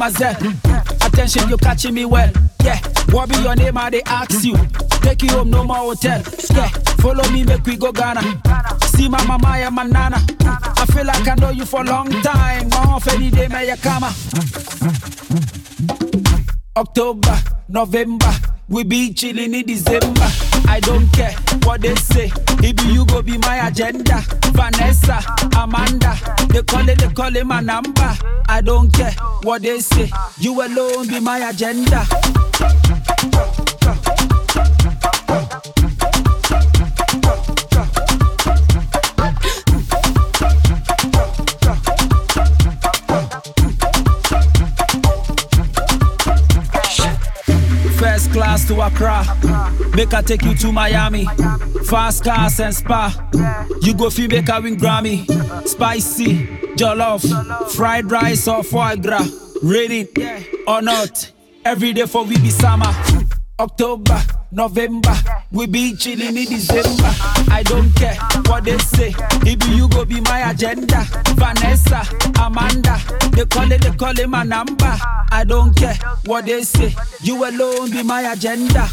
[0.04, 0.36] Mademoiselle.
[1.06, 2.30] Attention, you catching me well.
[2.62, 2.78] Yeah.
[3.10, 3.78] What be your name?
[3.78, 4.56] I they ask you.
[5.02, 6.22] Take you home, no more hotel.
[6.52, 6.68] Yeah.
[7.00, 8.22] Follow me, make we go Ghana.
[8.82, 10.24] See my mama and my nana.
[10.40, 12.68] I feel like I know you for a long time.
[12.70, 14.04] My off any day, may you come.
[16.76, 17.38] October,
[17.68, 18.32] November.
[18.68, 20.26] We be chilling in December.
[20.66, 21.32] I don't care
[21.64, 22.32] what they say.
[22.62, 24.22] If you go be my agenda.
[24.54, 25.20] Vanessa,
[25.58, 26.16] Amanda,
[26.48, 28.16] they call it, they call it my number.
[28.48, 29.14] I don't care
[29.44, 30.10] what they say.
[30.38, 32.04] You alone be my agenda.
[47.98, 49.24] First class to Accra,
[49.94, 51.26] make I take you to Miami.
[51.86, 53.12] Fast cars and spa,
[53.82, 55.26] you go feel make I win Grammy.
[55.66, 56.46] Spicy,
[56.76, 59.28] jollof, fried rice or foie gras.
[59.62, 60.06] Ready
[60.66, 61.30] or not,
[61.64, 62.92] every day for we be summer.
[63.60, 64.20] October,
[64.50, 65.14] November,
[65.52, 67.10] we be chilling in December.
[67.50, 68.16] I don't care
[68.46, 69.14] what they say,
[69.46, 71.06] if you go be my agenda.
[71.36, 72.02] Vanessa,
[72.40, 72.98] Amanda,
[73.30, 74.98] they call it, they call it my number.
[75.30, 75.94] I don't care
[76.26, 78.88] what they say, you alone be my agenda.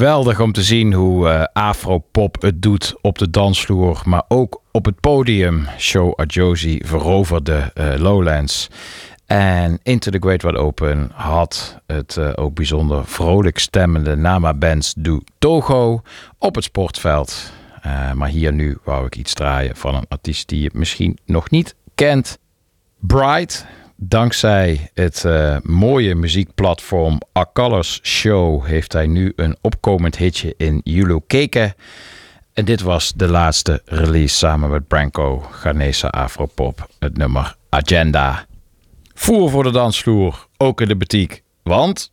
[0.00, 4.84] Geweldig om te zien hoe uh, Afropop het doet op de dansvloer, maar ook op
[4.84, 5.66] het podium.
[5.78, 8.68] Show Ajosi veroverde uh, Lowlands.
[9.26, 14.94] En Into the Great Wide Open had het uh, ook bijzonder vrolijk stemmende Nama Bands
[14.96, 16.02] do Togo
[16.38, 17.52] op het sportveld.
[18.14, 21.74] maar hier nu wou ik iets draaien van een artiest die je misschien nog niet
[21.94, 22.38] kent.
[22.98, 23.66] Bright
[24.02, 31.20] Dankzij het uh, mooie muziekplatform A Show heeft hij nu een opkomend hitje in Yulu
[31.26, 31.74] Keke.
[32.52, 38.46] En dit was de laatste release samen met Branko, Ghanese Afropop, het nummer Agenda.
[39.14, 42.12] Voer voor de dansvloer, ook in de boutique, want...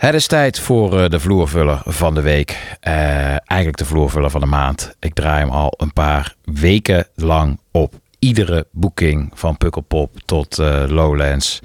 [0.00, 2.50] Het is tijd voor de vloervuller van de week.
[2.50, 2.94] Uh,
[3.28, 4.94] eigenlijk de vloervuller van de maand.
[4.98, 7.94] Ik draai hem al een paar weken lang op.
[8.18, 11.60] Iedere boeking van Pukkelpop tot uh, Lowlands.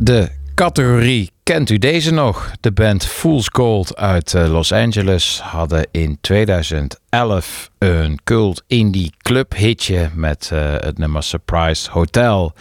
[0.00, 2.50] De categorie Kent u deze nog?
[2.60, 9.54] De band Fool's Gold uit eh, Los Angeles hadden in 2011 een cult indie club
[9.56, 12.52] hitje met eh, het nummer Surprise Hotel.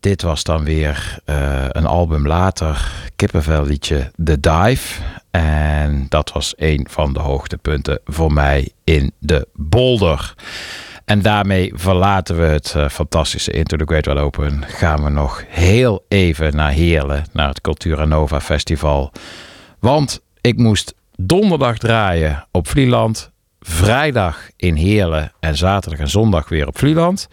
[0.00, 5.02] Dit was dan weer eh, een album later, kippenvel liedje The Dive.
[5.30, 10.34] En dat was een van de hoogtepunten voor mij in de bolder.
[11.10, 14.64] En daarmee verlaten we het uh, fantastische Into the Great Wide Open.
[14.66, 19.12] Gaan we nog heel even naar Heerlen, naar het Cultura Nova Festival.
[19.78, 23.30] Want ik moest donderdag draaien op Vlieland.
[23.60, 27.28] Vrijdag in Heerlen en zaterdag en zondag weer op Vlieland.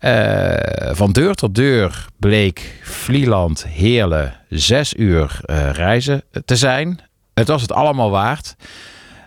[0.00, 0.54] Uh,
[0.92, 7.00] van deur tot deur bleek Vlieland Heerlen zes uur uh, reizen te zijn.
[7.34, 8.56] Het was het allemaal waard.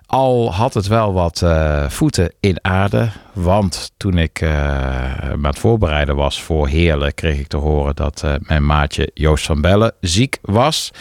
[0.10, 3.10] Al had het wel wat uh, voeten in aarde.
[3.34, 7.96] Want toen ik uh, me aan het voorbereiden was voor Heerlen, kreeg ik te horen
[7.96, 10.92] dat uh, mijn maatje Joost van Bellen ziek was.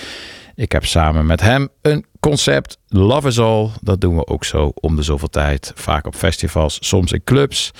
[0.55, 3.69] Ik heb samen met hem een concept, Love is All.
[3.81, 5.73] Dat doen we ook zo om de zoveel tijd.
[5.75, 7.71] Vaak op festivals, soms in clubs.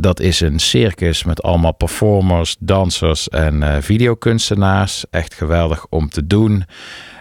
[0.00, 5.04] dat is een circus met allemaal performers, dansers en videokunstenaars.
[5.10, 6.64] Echt geweldig om te doen.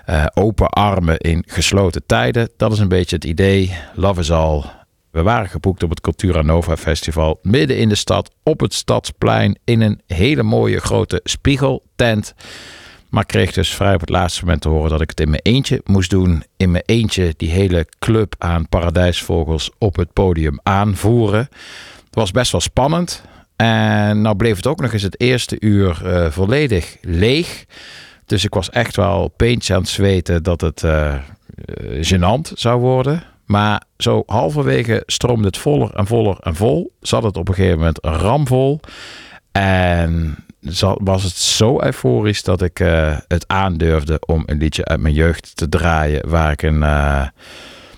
[0.10, 2.50] Uh, open armen in gesloten tijden.
[2.58, 3.78] Dat is een beetje het idee.
[3.94, 4.64] Love is all.
[5.12, 7.40] We waren geboekt op het Cultura Nova Festival.
[7.42, 9.60] Midden in de stad, op het stadsplein.
[9.64, 12.34] In een hele mooie grote spiegeltent.
[13.10, 15.42] Maar kreeg dus vrij op het laatste moment te horen dat ik het in mijn
[15.44, 16.44] eentje moest doen.
[16.58, 21.50] In mijn eentje die hele club aan paradijsvogels op het podium aanvoeren.
[22.06, 23.24] Het was best wel spannend.
[23.56, 27.66] En nou bleef het ook nog eens het eerste uur uh, volledig leeg.
[28.26, 31.16] Dus ik was echt wel peentje aan het zweten dat het uh,
[32.02, 33.24] gênant zou worden.
[33.46, 36.96] Maar zo halverwege stroomde het voller en voller en vol.
[37.02, 38.80] Zat het op een gegeven moment ramvol.
[39.52, 40.36] En
[40.98, 45.56] was het zo euforisch dat ik uh, het aandurfde om een liedje uit mijn jeugd
[45.56, 46.30] te draaien.
[46.30, 46.84] Waar ik een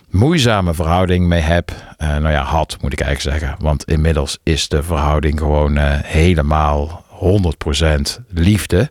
[0.10, 1.72] moeizame verhouding mee heb.
[1.98, 3.58] Nou ja, had moet ik eigenlijk zeggen.
[3.64, 8.90] Want inmiddels is de verhouding gewoon helemaal 100% liefde.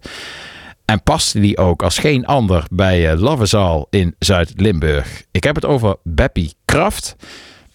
[0.86, 5.22] En paste die ook als geen ander bij uh, Lovezaal in Zuid-Limburg.
[5.30, 7.16] Ik heb het over Beppie Kraft.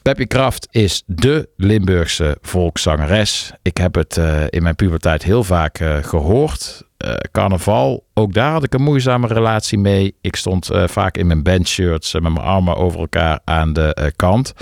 [0.02, 3.52] Beppie Kraft is de Limburgse volkszangeres.
[3.62, 6.84] Ik heb het uh, in mijn puberteit heel vaak uh, gehoord.
[7.32, 10.16] carnaval, ook daar had ik een moeizame relatie mee.
[10.22, 14.54] Ik stond vaak in mijn bandshirts met mijn armen over elkaar aan de kant.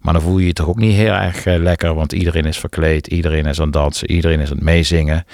[0.00, 3.06] Maar dan voel je je toch ook niet heel erg lekker, want iedereen is verkleed,
[3.06, 5.24] iedereen is aan het dansen, iedereen is aan het meezingen.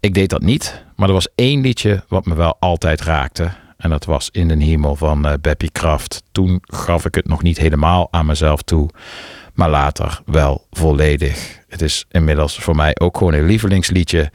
[0.00, 3.50] Ik deed dat niet, maar er was één liedje wat me wel altijd raakte.
[3.76, 6.22] En dat was In den Hemel van uh, Beppie Kraft.
[6.32, 8.88] Toen gaf ik het nog niet helemaal aan mezelf toe,
[9.54, 11.58] maar later wel volledig.
[11.68, 14.30] Het is inmiddels voor mij ook gewoon een lievelingsliedje.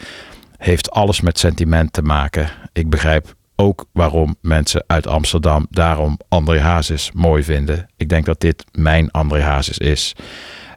[0.57, 2.49] Heeft alles met sentiment te maken.
[2.74, 7.89] Ik begrijp ook waarom mensen uit Amsterdam daarom André Hazes mooi vinden.
[7.97, 10.16] Ik denk dat dit mijn André Hazes is.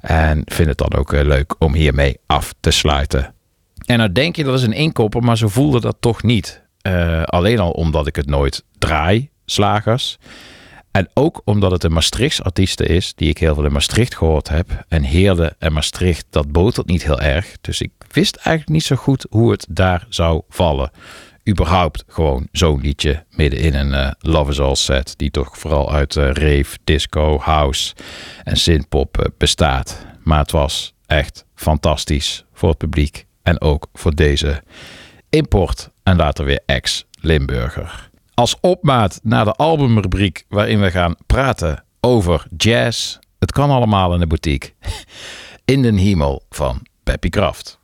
[0.00, 3.34] En vind het dan ook uh, leuk om hiermee af te sluiten.
[3.86, 6.64] En dan denk je dat is een inkopper, maar zo voelde dat toch niet.
[6.86, 10.18] Uh, alleen al omdat ik het nooit draai, slagers.
[10.90, 14.48] En ook omdat het een Maastrichts artieste is, die ik heel veel in Maastricht gehoord
[14.48, 14.84] heb.
[14.88, 17.56] En Heerde en Maastricht, dat botert niet heel erg.
[17.60, 20.90] Dus ik wist eigenlijk niet zo goed hoe het daar zou vallen.
[21.48, 25.14] Überhaupt gewoon zo'n liedje midden in een uh, Love is All set.
[25.16, 27.94] Die toch vooral uit uh, rave, disco, house
[28.44, 30.06] en synthpop bestaat.
[30.22, 33.26] Maar het was echt fantastisch voor het publiek.
[33.46, 34.62] En ook voor deze
[35.30, 38.10] import en later weer ex-Limburger.
[38.34, 43.18] Als opmaat naar de albumrubriek waarin we gaan praten over jazz.
[43.38, 44.72] Het kan allemaal in de boutique.
[45.64, 47.78] In den hemel van Peppy Kraft.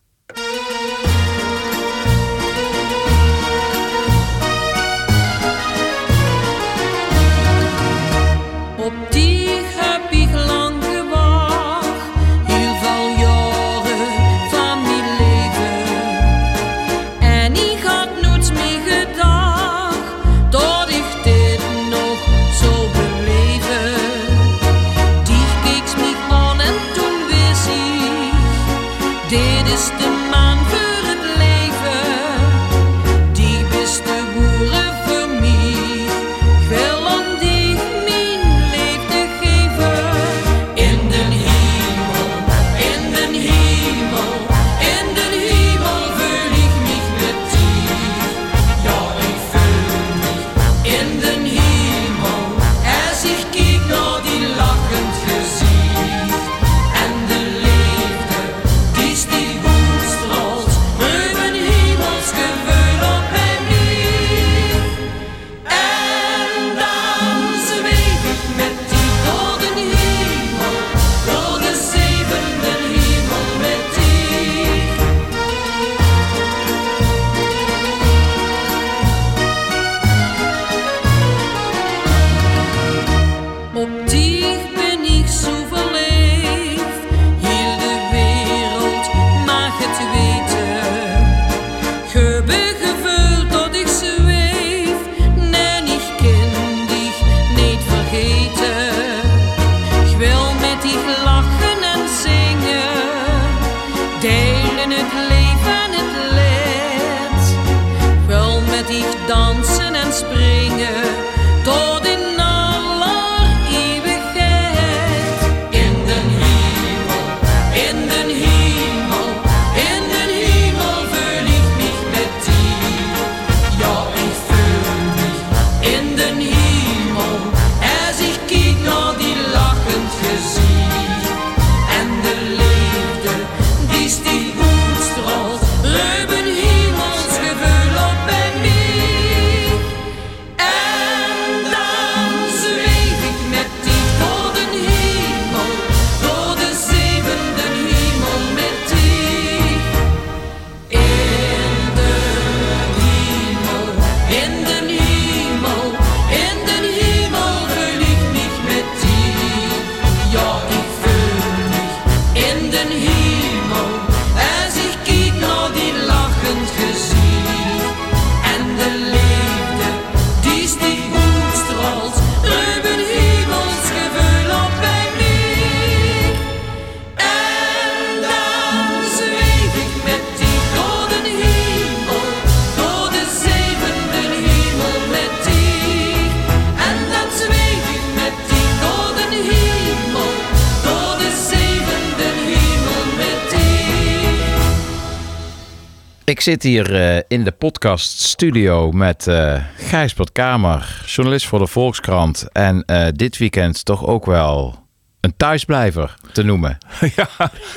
[196.43, 202.49] Zit hier eh, in de podcast studio met eh Gijsbert Kamer, journalist voor de Volkskrant.
[202.53, 204.87] En eh, dit weekend toch ook wel
[205.21, 206.79] een thuisblijver te noemen.
[207.17, 207.29] ja,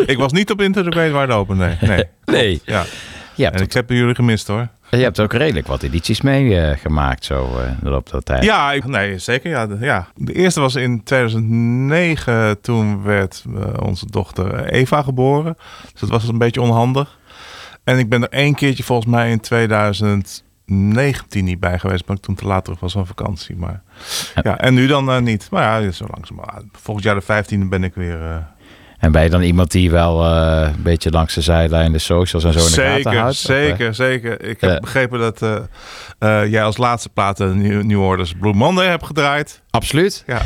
[0.06, 1.78] ik was niet op Great Wide Open, nee.
[1.82, 2.04] Nee.
[2.26, 2.62] Nee.
[2.66, 2.84] Ja.
[3.36, 4.68] Hebt, En ik heb jullie gemist hoor.
[4.90, 8.44] je hebt ook redelijk wat edities meegemaakt zo eh, in de loop der tijd.
[8.44, 9.50] Ja, ik, nee, zeker.
[9.50, 10.08] Ja, de, ja.
[10.16, 12.62] de eerste was in 2009.
[12.62, 13.44] Toen werd
[13.82, 15.58] onze dochter Eva geboren.
[15.92, 17.18] Dus dat was een beetje onhandig.
[17.86, 22.08] En ik ben er één keertje volgens mij in 2019 niet bij geweest.
[22.08, 23.56] Maar ik toen te laat terug was van vakantie.
[23.56, 23.82] Maar,
[24.44, 25.48] ja, en nu dan eh, niet.
[25.52, 26.70] Maar ja, zo langzaam.
[26.72, 28.22] Volgend jaar de 15e ben ik weer...
[28.22, 28.36] eh,
[29.00, 32.44] En ben je dan iemand die wel eh, een beetje langs de zijlijn de socials
[32.44, 32.72] en zo in de
[33.10, 33.28] gaten Zeker?
[33.28, 34.44] Of, zeker, zeker.
[34.44, 35.40] Ik heb begrepen dat
[36.50, 39.62] jij als laatste plaat de New, New Orders Blue Monday hebt gedraaid.
[39.70, 40.24] Absoluut.
[40.28, 40.42] Ja.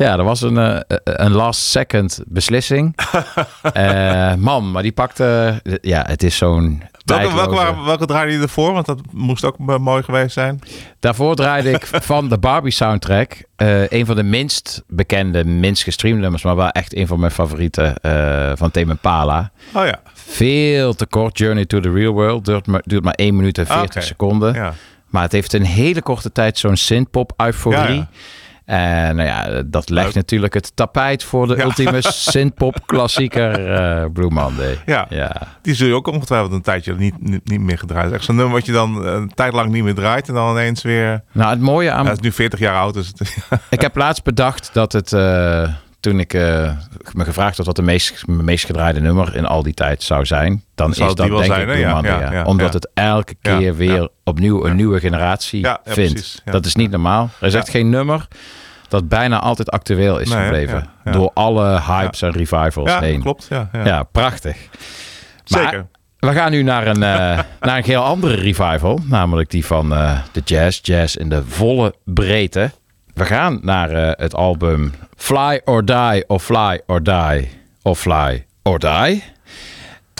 [0.00, 2.94] Ja, dat was een, eh, een last second beslissing.
[3.72, 5.60] Eh, man, maar die pakte...
[5.80, 8.72] Ja, het is zo'n Welke, welke, draaide je ervoor?
[8.72, 10.60] Want dat moest ook eh, mooi geweest zijn.
[11.00, 16.20] Daarvoor draaide ik van de Barbie soundtrack eh, een van de minst bekende, minst gestreamde
[16.20, 19.50] nummers, maar wel echt een van mijn favorieten eh, van Tame Impala.
[19.74, 20.00] Oh ja.
[20.14, 23.66] Veel te kort, Journey to the Real World, duurt maar, duurt maar 1 minuut en
[23.66, 24.00] 40 Oké.
[24.00, 24.54] seconden.
[24.54, 24.74] ja.
[25.06, 27.94] Maar het heeft een hele korte tijd zo'n synthpop-euforie.
[27.94, 28.08] Ja,
[28.70, 30.14] En nou ja, dat legt Leuk.
[30.14, 31.62] natuurlijk het tapijt voor de Ja.
[31.62, 31.98] ultieme
[32.30, 34.78] synthpop-klassieker eh, Blue Monday.
[34.86, 35.06] Ja.
[35.08, 35.36] ja.
[35.62, 38.12] Die zul je ook ongetwijfeld een tijdje niet, niet, niet meer gedraaid.
[38.12, 40.28] Echt zo'n nummer wat je dan eh, een tijd lang niet meer draait.
[40.28, 41.22] En dan ineens weer...
[41.32, 42.94] Nou, het mooie aan Hij is nu 40 jaar oud.
[42.94, 43.36] Dus het,
[43.70, 45.68] Ik heb laatst bedacht dat het, eh,
[46.00, 46.70] toen ik eh,
[47.12, 50.64] me gevraagd had wat de meest, meest gedraaide nummer in al die tijd zou zijn,
[50.74, 54.08] dan Zal is dat denk zijn, ik Ja, Monday, ja, Omdat het elke keer weer
[54.24, 56.42] opnieuw een nieuwe generatie vindt.
[56.44, 57.30] Dat is niet normaal.
[57.40, 58.28] Er is echt geen nummer
[58.90, 60.88] dat bijna altijd actueel is Nee, gebleven.
[61.04, 63.20] Door alle hypes en revivals ja, heen.
[63.20, 63.46] klopt.
[63.50, 63.84] Ja, ja.
[63.84, 64.56] Ja, prachtig.
[65.48, 65.86] Maar Zeker.
[66.18, 69.00] we gaan nu naar een, eh, naar een heel andere revival.
[69.04, 70.80] Namelijk die van eh, de jazz.
[70.82, 72.70] Jazz in de volle breedte.
[73.20, 77.48] We gaan naar eh, het album Fly or Die of Fly or Die
[77.82, 79.22] of Fly or Die.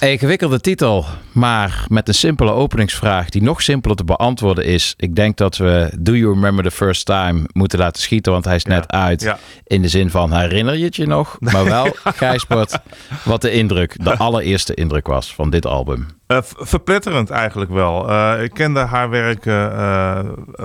[0.03, 1.05] Ingewikkelde titel,
[1.41, 4.95] maar met een simpele openingsvraag die nog simpeler te beantwoorden is.
[4.97, 8.55] Ik denk dat we Do You Remember the First Time moeten laten schieten, want hij
[8.55, 9.23] is net uit.
[9.23, 9.39] Ja.
[9.65, 11.37] In de zin van herinner je het je nog?
[11.39, 12.79] Maar wel, Gijsbert,
[13.25, 16.07] wat de indruk, de allereerste indruk was van dit album.
[16.31, 18.09] Eh, verpletterend eigenlijk wel.
[18.09, 20.19] Eh, ik kende haar werk eh,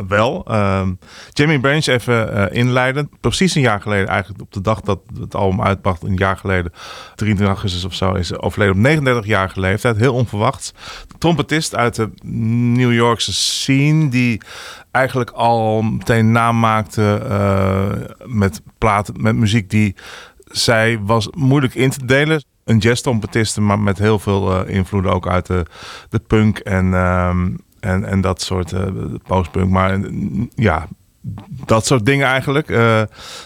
[0.07, 0.45] wel.
[0.47, 0.93] Ehm
[1.33, 3.09] Jamie Branch even inleidend.
[3.21, 6.71] Precies een jaar geleden, eigenlijk op de dag dat het album uitbracht, een jaar geleden,
[7.15, 9.97] 23 augustus of zo, is overleden op 39 jaar leeftijd.
[9.97, 10.13] Heel
[11.17, 12.09] Trompetist uit de
[12.73, 14.41] New Yorkse scene, die
[14.91, 19.95] eigenlijk al meteen naam maakte eh, met platen, met muziek die
[20.45, 22.43] zij was moeilijk in te delen.
[22.63, 25.65] Een jazztrompetiste, maar met heel veel eh, invloeden ook uit de,
[26.09, 28.87] de punk en, ehm, en, en dat soort eh,
[29.27, 29.69] postpunk.
[29.69, 29.99] Maar
[30.55, 30.87] ja,
[31.65, 32.69] dat soort dingen eigenlijk.
[32.69, 33.01] eh,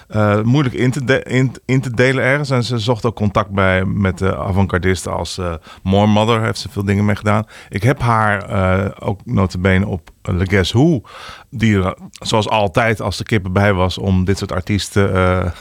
[0.07, 2.49] eh, moeilijk in te, in, in te delen ergens.
[2.49, 5.53] En ze zocht ook contact bij met de avant-gardisten als eh
[5.83, 6.41] More Mother.
[6.43, 7.45] Heeft ze veel dingen mee gedaan.
[7.69, 11.01] Ik heb haar ook notabene op Le Guess Who.
[11.49, 15.45] Die er, zoals altijd als de kippen bij was om dit soort artiesten eh,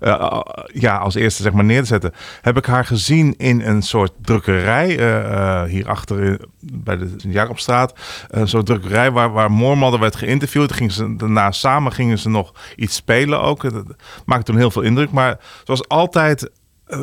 [0.00, 0.40] eh,
[0.72, 2.12] ja, als eerste zeg maar neer te zetten.
[2.42, 4.98] Heb ik haar gezien in een soort drukkerij.
[4.98, 7.94] eh hierachter in- bij de Sint-Jacobstraat.
[8.28, 10.72] Een soort drukkerij waar, waar Moormadder werd geïnterviewd.
[10.72, 13.62] Gingen ze, daarna samen gingen ze nog iets spelen ook.
[13.62, 13.84] Dat
[14.24, 15.10] maakte toen heel veel indruk.
[15.10, 16.50] Maar zoals altijd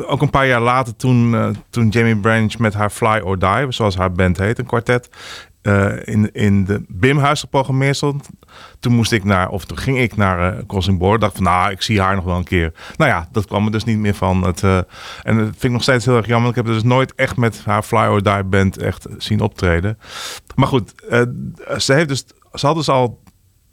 [0.06, 3.96] ook een paar jaar later, toen, toen Jamie Branch met haar Fly or Die, zoals
[3.96, 5.08] haar band heet, een kwartet,
[5.66, 8.28] eh, in, in de BIM-huis geprogrammeerd stond.
[8.80, 11.20] Toen moest ik naar, of toen ging ik naar eh, Crossing Board.
[11.20, 12.72] Dacht van, nou, ik zie haar nog wel een keer.
[12.96, 14.42] Nou ja, dat kwam er dus niet meer van.
[14.42, 14.76] Het, eh,
[15.22, 16.50] en dat vind ik nog steeds heel erg jammer.
[16.50, 19.98] Ik heb dus nooit echt met haar Fly or Die band echt zien optreden.
[20.54, 20.92] Maar goed,
[21.76, 23.22] ze heeft dus, ze had dus al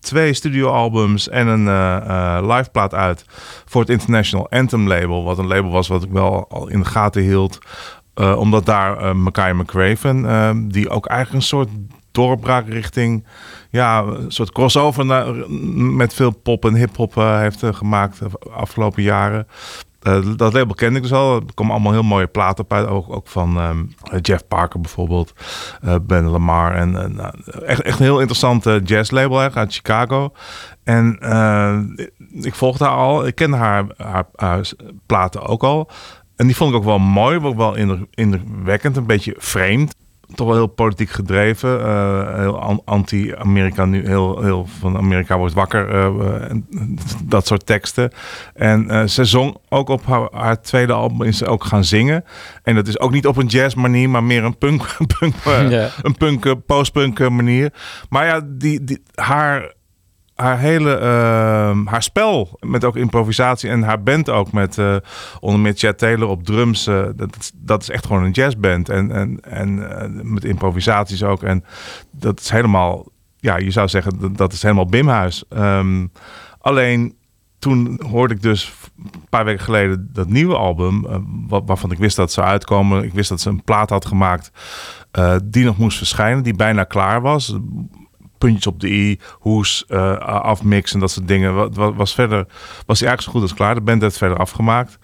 [0.03, 3.25] twee studioalbums en een eh eh, liveplaat uit
[3.65, 5.23] voor het International Anthem label.
[5.23, 7.57] Wat een label was wat ik wel al in de gaten hield.
[8.13, 11.69] Eh, omdat daar uh, Mackay McRaven, eh, die ook eigenlijk een soort
[12.13, 13.25] doorbraak richting,
[13.69, 15.49] ja, een soort crossover naar,
[15.95, 19.47] met veel pop en hip-hop eh, heeft eh, gemaakt de afgelopen jaren.
[20.35, 21.35] Dat label kende ik dus al.
[21.35, 22.87] Er komen allemaal heel mooie platen op uit.
[22.87, 25.33] Ook, ook van um, Jeff Parker bijvoorbeeld.
[26.01, 26.75] Ben Lamar.
[26.75, 27.27] En, uh,
[27.67, 30.33] echt, echt een heel interessant jazzlabel uit Chicago.
[30.83, 31.17] En
[32.41, 33.27] ik volgde haar al.
[33.27, 34.71] Ik haar, haar, haar,
[35.05, 35.89] platen ook al.
[36.43, 37.39] En die vond ik ook wel mooi.
[37.39, 38.97] Ook wel indruk, indrukwekkend.
[38.97, 39.95] Een beetje vreemd.
[40.35, 41.79] toch wel heel politiek gedreven.
[41.85, 44.07] eh, heel an- anti-Amerika nu.
[44.07, 45.89] Heel, heel van Amerika wordt wakker.
[45.89, 46.67] eh, eh, en
[47.23, 48.11] dat soort teksten.
[48.53, 52.23] En ze zong ook op haar, haar tweede album is ze ook gaan zingen.
[52.63, 55.33] En dat is ook niet op een jazz manier, maar meer een punk, een punk,
[56.01, 57.73] een punk, post-punk manier.
[58.09, 59.73] Maar ja, die, die, haar,
[60.43, 64.95] haar hele ehm, haar spel met ook improvisatie en haar band ook met eh,
[65.39, 66.87] onder meer Chad Taylor op drums.
[66.87, 71.43] eh, dat, dat is echt gewoon een jazzband en en en eh, met improvisaties ook
[71.43, 71.63] en
[72.11, 73.05] dat is helemaal
[73.37, 75.43] ja je zou zeggen dat, is helemaal Bimhuis.
[75.49, 76.07] Ehm,
[76.59, 77.15] alleen
[77.59, 81.05] toen hoorde ik dus een paar weken geleden dat nieuwe album,
[81.47, 83.03] wat, waarvan ik wist dat zou uitkomen.
[83.03, 84.51] Ik wist dat ze een plaat had gemaakt
[85.43, 87.55] die nog moest verschijnen, die bijna klaar was.
[88.43, 91.53] Puntjes op de i, hoes, eh, afmixen, dat soort dingen.
[91.53, 92.47] Wat, was verder,
[92.85, 93.75] was hij eigenlijk zo goed als klaar.
[93.75, 94.97] De band het verder afgemaakt.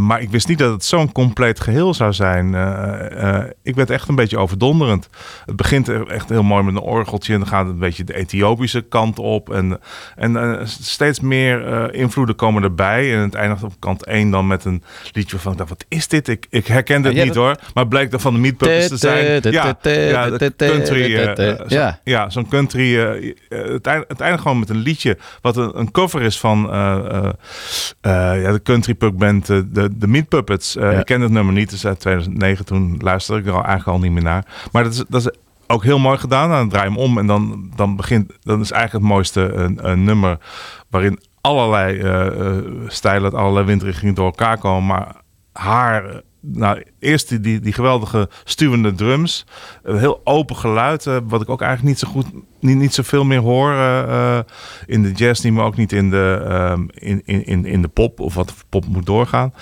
[0.00, 2.54] Maar ik wist niet dat het zo'n compleet geheel zou zijn.
[2.54, 5.08] Eh, eh, ik werd echt een beetje overdonderend.
[5.46, 7.32] Het begint echt heel mooi met een orgeltje.
[7.32, 9.50] En dan gaat het een beetje de Ethiopische kant op.
[9.52, 9.80] En,
[10.16, 13.14] en eh, steeds meer eh, invloeden komen erbij.
[13.14, 14.82] En het eindigt op kant 1 dan met een
[15.12, 15.56] liedje van...
[15.56, 16.28] Wat is dit?
[16.28, 17.56] Ik, ik herkende het Ja, niet dat- hoor.
[17.74, 19.24] Maar bleek dan van de Meat Puppets te zijn.
[19.52, 21.14] Ja, ja, country.
[21.16, 22.30] eh, eh, zo- Ja.
[22.30, 22.98] zo'n country.
[22.98, 25.18] eh, eh, het, eind- het eindigt gewoon met een liedje.
[25.40, 27.24] Wat een, een cover is van eh, eh,
[28.00, 30.76] eh, ja, de country punk band eh, de, de Meat Puppets.
[30.76, 30.98] Eh, Ja.
[30.98, 31.70] Ik ken het nummer niet.
[31.70, 34.44] Dus uit 2009 toen luisterde ik er al eigenlijk al niet meer naar.
[34.72, 35.30] Maar dat is, dat is
[35.66, 36.50] ook heel mooi gedaan.
[36.50, 38.32] Dan draai je hem om en dan, dan begint.
[38.42, 40.38] Dan is eigenlijk het mooiste een, een nummer
[40.90, 44.86] waarin allerlei eh, eh, stijlen, allerlei windrichtingen door elkaar komen.
[44.86, 45.14] Maar
[45.52, 46.20] haar.
[46.52, 49.46] Nou, eerst die, die, die geweldige stuwende drums.
[49.82, 51.06] Een heel open geluid.
[51.06, 52.26] eh, wat ik ook eigenlijk niet zo goed,
[52.60, 53.70] niet, niet zoveel meer hoor.
[53.72, 54.44] eh, eh,
[54.86, 57.88] in de jazz niet, maar ook niet in de, ehm, in, in, in, in de
[57.88, 58.20] pop.
[58.20, 59.52] Of wat pop moet doorgaan.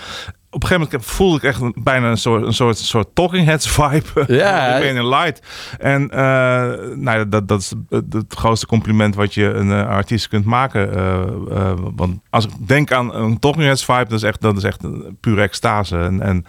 [0.54, 3.44] Op een gegeven moment voelde ik echt een- bijna een soort, een soort, soort Talking
[3.46, 4.02] Heads vibe.
[4.34, 4.66] Ja.
[4.76, 5.46] ik ben in light.
[5.78, 10.44] En eh, nou, dat, dat is het, grootste compliment wat je een eh, artiest kunt
[10.44, 10.94] maken.
[10.94, 14.62] eh, want als ik denk aan een Talking Heads vibe, dat is echt, dat is
[14.62, 15.98] echt een pure extase.
[15.98, 16.44] En, en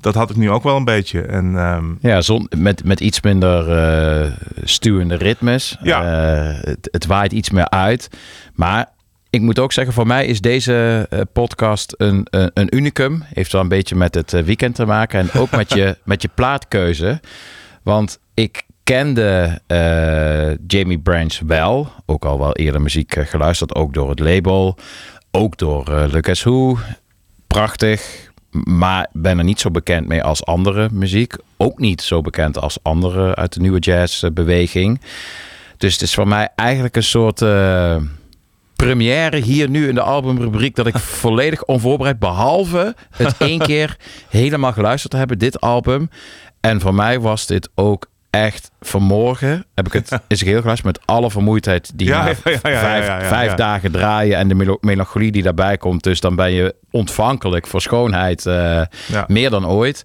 [0.00, 1.20] dat had ik nu ook wel een beetje.
[1.22, 5.76] En ehm, Ja, zon, met, met iets minder stuwende ritmes.
[5.82, 6.02] Ja.
[6.02, 8.08] Het, het waait iets meer uit.
[8.54, 8.86] Maar
[9.30, 13.24] ik moet ook zeggen, voor mij is deze eh, podcast een, een, een unicum.
[13.34, 15.20] Heeft wel een beetje met het eh, weekend te maken.
[15.20, 17.20] En ook met je, met je plaatkeuze.
[17.82, 21.92] Want ik kende eh, Jamie Branch wel.
[22.06, 23.74] Ook al wel eerder muziek eh, geluisterd.
[23.74, 24.76] Ook door het label.
[25.30, 26.78] Ook door eh Lucas Who.
[27.46, 28.30] Prachtig.
[28.50, 31.34] Maar ben er niet zo bekend mee als andere muziek.
[31.56, 35.00] Ook niet zo bekend als andere uit de nieuwe jazzbeweging.
[35.76, 37.96] Dus het is voor mij eigenlijk een soort eh,
[38.86, 40.76] première hier nu in de albumrubriek.
[40.76, 43.96] Dat ik volledig onvoorbereid, behalve het één keer
[44.28, 46.10] helemaal geluisterd te hebben, dit album.
[46.60, 51.06] En voor mij was dit ook echt vanmorgen, heb ik het is heel geluisterd met
[51.06, 52.34] alle vermoeidheid die Ja, ja,
[53.22, 56.02] vijf, dagen draaien en de melancholie die daarbij komt.
[56.02, 58.82] Dus dan ben je ontvankelijk voor schoonheid eh,
[59.26, 60.04] meer dan ooit.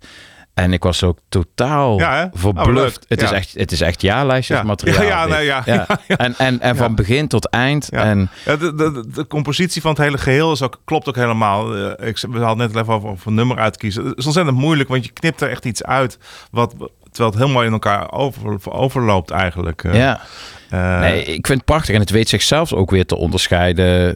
[0.54, 2.24] En ik was ook totaal Ja?
[2.24, 2.76] Oh, verbluft.
[2.76, 3.20] leuk.
[3.20, 5.28] het, is echt, het is echt jaarlijstjesmateriaal.
[5.30, 5.98] Ja, ja, nee.
[6.18, 7.90] En, en, en van begin tot eind.
[7.90, 11.76] En de, de, de, compositie van het hele geheel is ook, klopt ook helemaal.
[11.76, 14.06] Eh, ik, we hadden net even over, over een nummer uitkiezen.
[14.06, 16.18] Het is ontzettend moeilijk, want je knipt er echt iets uit.
[16.52, 19.84] Wat, terwijl het heel mooi in elkaar over, overloopt eigenlijk.
[19.84, 20.22] Eh, ja.
[20.74, 21.94] Eh, Nee, ik vind het prachtig.
[21.96, 24.16] En het weet zichzelf ook weer te onderscheiden.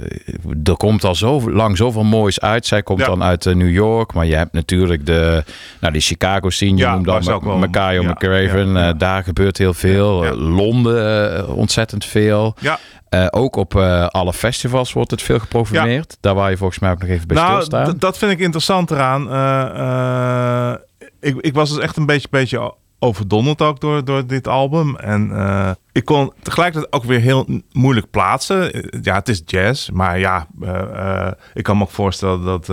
[0.64, 2.66] Er komt al zo lang zoveel moois uit.
[2.66, 3.06] Zij komt Ja.
[3.06, 4.14] dan uit eh, New York.
[4.14, 5.44] Maar je hebt natuurlijk de,
[5.80, 6.72] nou, die Chicago scene.
[6.72, 8.72] Je Ja, noemt dan Makayo ja, McCraven.
[8.74, 8.88] ja.
[8.88, 10.26] Eh, daar gebeurt heel veel.
[10.26, 12.56] Eh, Londen eh, ontzettend veel.
[12.60, 12.80] Ja,
[13.10, 16.18] Eh, ook op eh, alle festivals wordt het veel geprogrammeerd.
[16.22, 17.96] Daar waar je volgens mij ook nog even bij nou, stilstaan.
[18.00, 19.30] dat vind ik interessant eraan.
[19.32, 20.76] Eh, eh,
[21.20, 24.96] ik, ik was dus echt een beetje, beetje overdonderd ook door, door dit album.
[24.96, 28.74] En eh, ik kon tegelijkertijd ook weer heel moeilijk plaatsen.
[28.74, 32.66] Eh, Ja, het is jazz, maar ja, eh, ik kan me ook voorstellen dat...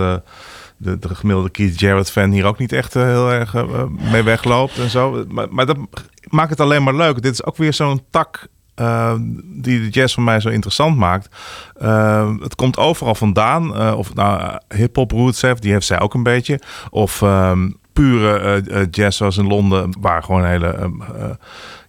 [0.77, 3.55] de, de gemiddelde Keith Jarrett fan hier ook niet echt heel erg
[4.11, 5.25] mee wegloopt en zo.
[5.29, 5.77] Maar, maar dat
[6.29, 7.21] maakt het alleen maar leuk.
[7.21, 8.47] Dit is ook weer zo'n tak
[9.43, 11.35] die de jazz voor mij zo interessant maakt.
[12.41, 13.95] Het komt overal vandaan.
[13.95, 16.59] Of nou hip-hop roots heeft, die heeft zij ook een beetje.
[16.89, 21.29] Of ehm, pure eh, eh, jazz zoals in Londen, waar gewoon hele, ehm, eh,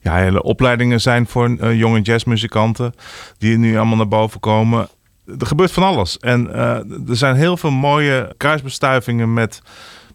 [0.01, 2.95] ja, hele opleidingen zijn voor jonge jazzmuzikanten.
[3.39, 4.89] Die nu allemaal naar boven komen.
[5.39, 6.19] Er gebeurt van alles.
[6.19, 6.53] En
[7.09, 9.63] er zijn heel veel mooie kruisbestuivingen met,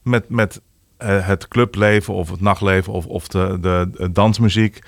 [0.03, 0.61] met, met
[0.97, 4.79] het clubleven of het nachtleven of, of de, de, de dansmuziek.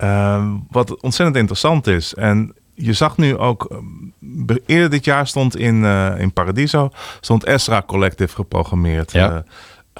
[0.00, 2.14] Eh, wat ontzettend interessant is.
[2.14, 3.64] En je zag nu ook,
[4.48, 6.90] eh, eerder dit jaar stond in, eh, in Paradiso,
[7.20, 9.12] stond Esra Collective geprogrammeerd.
[9.12, 9.44] Ja.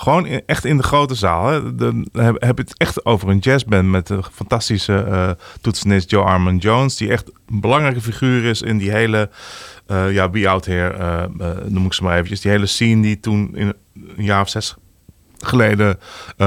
[0.00, 1.46] Gewoon in- echt in de grote zaal.
[1.46, 1.74] Hè.
[1.74, 6.24] Dan heb, heb je het echt over een jazzband met de fantastische eh toetsenist Joe
[6.24, 6.96] Armon Jones.
[6.96, 9.30] Die echt een belangrijke figuur is in die hele,
[9.86, 10.90] eh, ja, Be Out Here,
[11.38, 12.40] eh, noem ik ze maar eventjes.
[12.40, 13.72] Die hele scene die toen in
[14.16, 14.74] een jaar of zes
[15.38, 15.98] geleden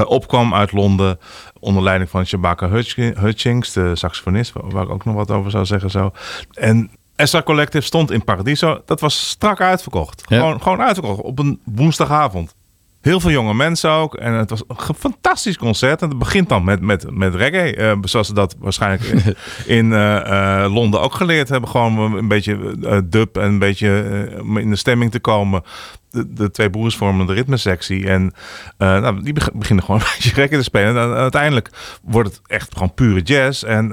[0.05, 1.19] opkwam uit Londen.
[1.59, 5.65] Onder leiding van Shabaka Hutch- Hutchings, de saxofonist, waar, ik ook nog wat over zou
[5.65, 5.89] zeggen.
[5.89, 6.11] Zo.
[6.53, 8.81] En Esra Collective stond in Paradiso.
[8.85, 10.23] Dat was strak uitverkocht.
[10.27, 10.37] Ja.
[10.39, 12.55] Gewoon, gewoon uitverkocht op een woensdagavond.
[13.03, 14.15] Heel veel jonge mensen ook.
[14.15, 16.01] En het was een fantastisch concert.
[16.01, 17.75] En het begint dan met, met, met reggae.
[17.75, 19.35] eh, zoals ze dat waarschijnlijk in,
[19.77, 21.69] in eh, eh, Londen ook geleerd hebben.
[21.69, 22.75] Gewoon een beetje
[23.09, 25.63] dub en een beetje om in de stemming te komen.
[26.11, 28.07] De, de twee broers vormen de ritmesectie.
[28.09, 28.33] En
[28.77, 30.97] nou, die beg- beginnen gewoon een beetje reggae te spelen.
[31.03, 31.69] En, uiteindelijk
[32.03, 33.63] wordt het echt gewoon pure jazz.
[33.63, 33.87] En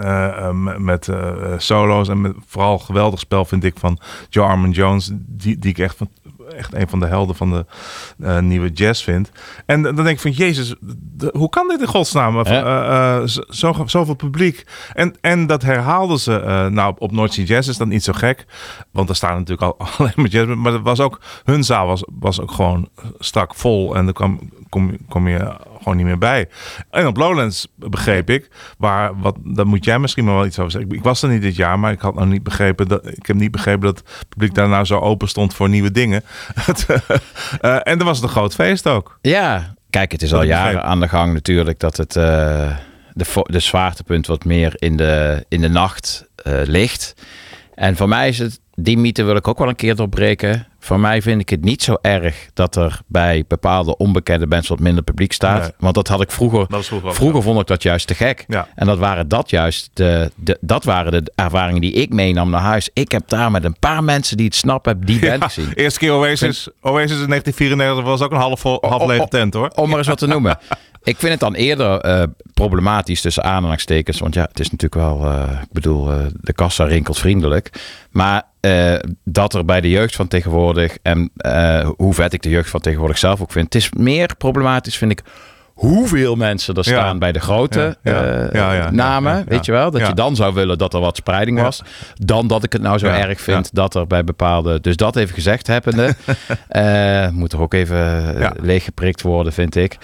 [0.79, 1.09] met-
[1.57, 2.09] solo's.
[2.09, 5.11] En met vooral geweldig spel vind ik van Joe Armon Jones.
[5.13, 6.11] Die, die ik echt van
[6.57, 7.67] echt een van de helden van de
[8.27, 9.31] eh, nieuwe jazz vind.
[9.67, 12.37] En dan denk ik van, jezus, de- hoe kan dit in godsnaam?
[12.37, 12.43] Ja.
[12.45, 14.65] Eh, eh, zo, zo- zoveel publiek.
[14.93, 16.69] En, en dat herhaalden ze.
[16.73, 18.47] nou, op North Sea Jazz is dat niet zo gek.
[18.91, 20.55] Want daar staan natuurlijk al alleen maar jazz.
[20.55, 23.97] Maar dat was ook, hun zaal was, was ook gewoon strak vol.
[23.97, 26.49] En dan kwam, kom, kom je gewoon niet meer bij.
[26.91, 28.49] En op Lowlands begreep ik,
[28.79, 30.91] waar, wat, daar moet jij misschien maar wel iets over zeggen.
[30.91, 33.27] Ik, ik was er niet dit jaar, maar ik had nog niet begrepen dat, ik
[33.27, 36.23] heb niet begrepen dat het publiek daar nou zo open stond voor nieuwe dingen.
[37.61, 39.19] Eh, en er was een groot feest ook.
[39.23, 42.77] Ja, kijk, het is al jaren aan de gang natuurlijk dat het eh,
[43.13, 47.15] de, de zwaartepunt wat meer in de, in de nacht eh, ligt.
[47.75, 50.67] En voor mij is het, die mythe wil ik ook wel een keer doorbreken.
[50.79, 54.81] Voor mij vind ik het niet zo erg dat er bij bepaalde onbekende bands wat
[54.81, 55.61] minder publiek staat.
[55.61, 55.71] Nee.
[55.79, 56.67] Want dat had ik vroeger.
[56.69, 58.45] Vroeger ook Vroeger vond ik dat juist te gek.
[58.49, 58.69] Ja.
[58.75, 62.61] En dat waren dat juist de, de, dat waren de ervaringen die ik meenam naar
[62.61, 62.91] huis.
[62.93, 65.73] Ik heb daar met een paar mensen die het snappen, hebben die band gezien.
[65.75, 66.69] Eerste keer Oasis.
[66.81, 69.71] Oasis in 1994 was ook een half, half lege tent hoor.
[69.75, 70.59] Om maar eens wat te noemen.
[71.03, 72.23] Ik vind het dan eerder eh,
[72.55, 74.19] problematisch tussen aanhalingstekens.
[74.19, 77.71] Want ja, het is natuurlijk wel, eh, ik bedoel, eh, de kassa rinkelt vriendelijk.
[78.11, 82.49] Maar eh, dat er bij de jeugd van tegenwoordig, en eh, hoe vet ik de
[82.49, 83.65] jeugd van tegenwoordig zelf ook vind.
[83.65, 85.23] Het is meer problematisch, vind ik,
[85.75, 86.93] hoeveel mensen er Ja.
[86.99, 89.45] staan bij de grote Ja, ja, eh, namen.
[89.49, 89.91] weet je wel?
[89.91, 91.83] Dat je dan zou willen dat er wat spreiding was.
[92.15, 94.81] Dan dat ik het nou zo erg vind dat er bij bepaalde...
[94.81, 96.15] Dus dat even gezegd hebbende.
[97.39, 99.99] moet er ook even leeggeprikt worden, vind ik.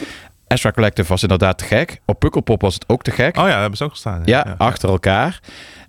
[0.47, 2.01] Ezra Collective was inderdaad te gek.
[2.05, 3.37] Op Pukkelpop was het ook te gek.
[3.37, 4.23] Oh ja, dat hebben ze ook gestaan.
[4.25, 5.41] ja, achter elkaar.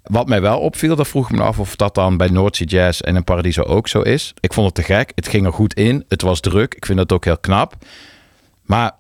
[0.10, 3.02] Wat mij wel opviel, dat vroeg ik me af of dat dan bij Noordzee Jazz
[3.02, 4.34] en in Paradiso ook zo is.
[4.40, 5.12] Ik vond het te gek.
[5.16, 6.06] Het ging er goed in.
[6.08, 6.74] Het was druk.
[6.76, 7.74] Ik vind dat ook heel knap.
[8.66, 8.92] Maar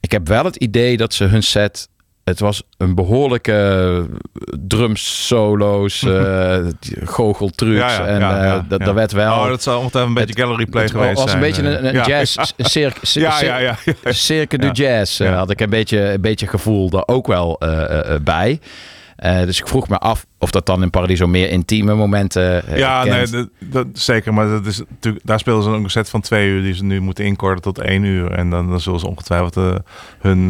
[0.00, 1.88] ik heb wel het idee dat ze hun set...
[2.24, 4.06] Het was een behoorlijke
[4.66, 6.58] drumsolo's, eh
[7.04, 7.78] goocheltrucs.
[7.78, 9.32] Ja, ja, en ja, eh, dat, dat werd wel...
[9.32, 11.42] Oh, dat zou ongetwijfeld een beetje gallery play Het geweest was zijn.
[11.42, 12.06] een beetje een, een Ja.
[12.06, 13.76] jazz, cirque, Ja, ja, ja.
[14.04, 14.12] ja.
[14.12, 14.72] Cirque du Ja.
[14.72, 15.34] Jazz eh, Ja.
[15.34, 18.60] had ik een beetje, een beetje gevoel er ook wel eh, eh, eh, bij.
[19.18, 22.78] Eh, dus ik vroeg me af of dat dan in Paradiso meer intieme momenten eh,
[22.78, 23.30] Ja, nee, kent.
[23.32, 24.34] dat, dat- zeker.
[24.34, 27.00] Maar dat is natuurlijk, daar spelen ze een set van twee uur die ze nu
[27.00, 28.30] moeten inkorten tot één uur.
[28.32, 29.74] En dan, dan zullen ze ongetwijfeld eh,
[30.20, 30.48] hun,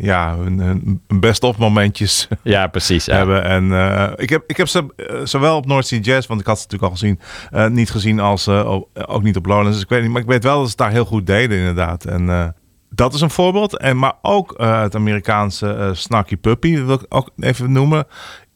[0.00, 3.04] ja, hun, hun best-of momentjes Ja, precies.
[3.04, 3.16] ja.
[3.16, 3.44] hebben.
[3.44, 3.64] En
[4.16, 4.86] ik, heb, ik heb ze
[5.24, 8.48] zowel op North Sea Jazz, want ik had ze natuurlijk al gezien, niet gezien als
[8.48, 9.72] ook niet op Lowlands.
[9.72, 11.58] Dus ik weet niet, maar ik weet wel dat ze het daar heel goed deden
[11.58, 12.04] inderdaad.
[12.04, 12.54] En
[12.94, 13.78] dat is een voorbeeld.
[13.78, 18.06] En, maar ook eh, het Amerikaanse eh, Snarky Puppy, dat wil ik ook even noemen,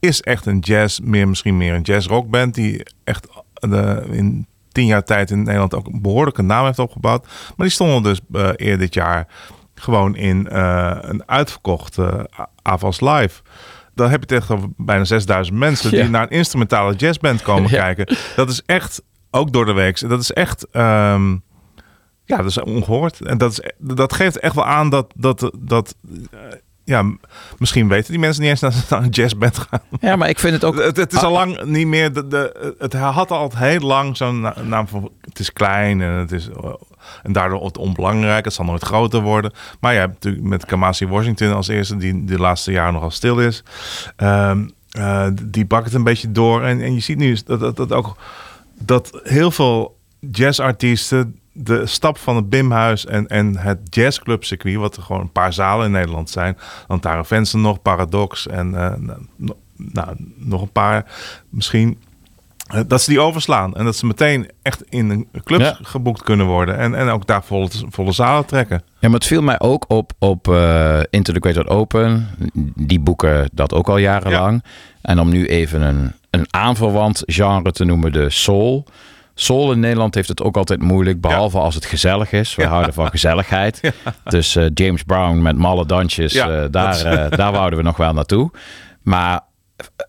[0.01, 4.87] is echt een jazz, meer, misschien meer een jazz rockband die echt de, in tien
[4.87, 7.25] jaar tijd in Nederland ook een behoorlijke naam heeft opgebouwd.
[7.27, 9.27] Maar die stonden dus eh, eerder dit jaar
[9.75, 13.43] gewoon in eh, een uitverkochte uh, Avals Live.
[13.95, 16.03] Dan heb je het echt over bijna 6000 mensen Ja.
[16.03, 17.81] die naar een instrumentale jazzband komen Ja.
[17.81, 18.17] kijken.
[18.37, 20.67] Dat is echt, ook door de week, dat is echt...
[20.71, 21.37] ehm,
[22.27, 23.21] ja, dat is ongehoord.
[23.21, 25.95] En dat, is, dat geeft echt wel aan dat, dat, dat
[26.31, 26.39] eh,
[26.85, 27.05] ja,
[27.59, 29.81] misschien weten die mensen niet eens dat ze naar een jazzband gaan.
[30.01, 30.77] ja, maar ik vind het ook...
[30.83, 32.13] Het, het is al lang niet meer.
[32.13, 35.11] De, de, het had al heel lang zo'n na- naam van.
[35.21, 36.49] Het is klein en het is.
[36.49, 36.71] eh,
[37.23, 38.45] En daardoor het onbelangrijk.
[38.45, 39.53] Het zal nooit groter worden.
[39.81, 43.41] Maar je hebt natuurlijk met Kamasi Washington als eerste, die de laatste jaren nogal stil
[43.41, 43.63] is.
[44.17, 46.63] Ehm, eh, die bakt het een beetje door.
[46.63, 48.17] En, en je ziet nu dat, dat, dat ook.
[48.79, 49.97] Dat heel veel
[50.31, 55.53] jazzartiesten de stap van het Bimhuis en, en het jazzclubcircuit, wat er gewoon een paar
[55.53, 56.59] zalen in Nederland zijn,
[56.89, 59.19] Lantaren Vensen nog, Paradox en eh, nou,
[59.77, 61.05] nou, nog een paar
[61.49, 61.99] misschien,
[62.67, 65.79] eh, dat ze die overslaan en dat ze meteen echt in een club Ja.
[65.83, 68.83] geboekt kunnen worden en, en ook daar volle, volle zalen trekken.
[68.99, 72.29] Ja, maar het viel mij ook op op eh Into the Great Open.
[72.75, 74.65] Die boeken dat ook al jarenlang.
[75.03, 78.87] En om nu even een, een aanverwant genre te noemen, de soul.
[79.39, 82.55] Soul in Nederland heeft het ook altijd moeilijk, behalve als het gezellig is.
[82.55, 83.81] We houden van gezelligheid.
[84.25, 88.13] Dus eh, James Brown met malle dansjes, eh, daar, eh, daar wouden we nog wel
[88.13, 88.51] naartoe.
[89.03, 89.41] Maar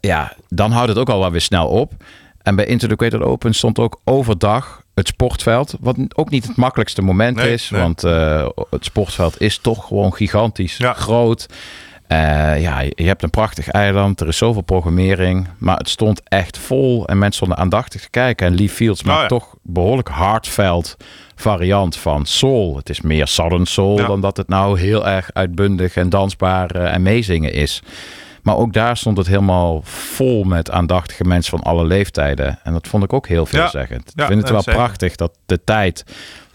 [0.02, 1.94] ja, dan houdt het ook al wel weer snel op.
[2.41, 5.76] En bij Into the Open stond ook overdag het sportveld.
[5.80, 7.70] Wat ook niet het makkelijkste moment Nee, is.
[7.70, 7.82] nee.
[7.82, 8.02] Want
[8.70, 10.94] het sportveld is toch gewoon gigantisch Ja.
[10.94, 11.48] groot.
[12.07, 14.21] Eh, ja, je hebt een prachtig eiland.
[14.21, 15.47] Er is zoveel programmering.
[15.57, 17.07] Maar het stond echt vol.
[17.07, 18.47] En mensen stonden aandachtig te kijken.
[18.47, 19.27] En Lee Fields maakt ja.
[19.27, 20.97] toch behoorlijk hardveld
[21.35, 22.75] variant van soul.
[22.77, 24.07] Het is meer southern soul Ja.
[24.07, 27.81] dan dat het nou heel erg uitbundig en dansbaar eh, en meezingen is.
[28.41, 32.59] Maar ook daar stond het helemaal vol met aandachtige mensen van alle leeftijden.
[32.63, 34.11] En dat vond ik ook heel veelzeggend.
[34.15, 34.79] Ja, ik vind het wel zeker.
[34.79, 36.03] prachtig dat de tijd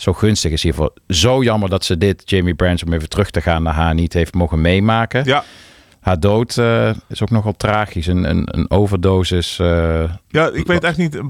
[0.02, 0.92] zo gunstig is hiervoor.
[1.08, 4.12] Zo jammer dat ze dit, Jamie Branch, om even terug te gaan naar haar, niet
[4.12, 5.24] heeft mogen meemaken.
[5.24, 5.44] Ja,
[6.00, 8.06] Haar dood eh, is ook nogal tragisch.
[8.06, 9.58] Een, een, een overdosis.
[9.58, 11.14] eh, ja ik weet echt niet.
[11.14, 11.22] eh,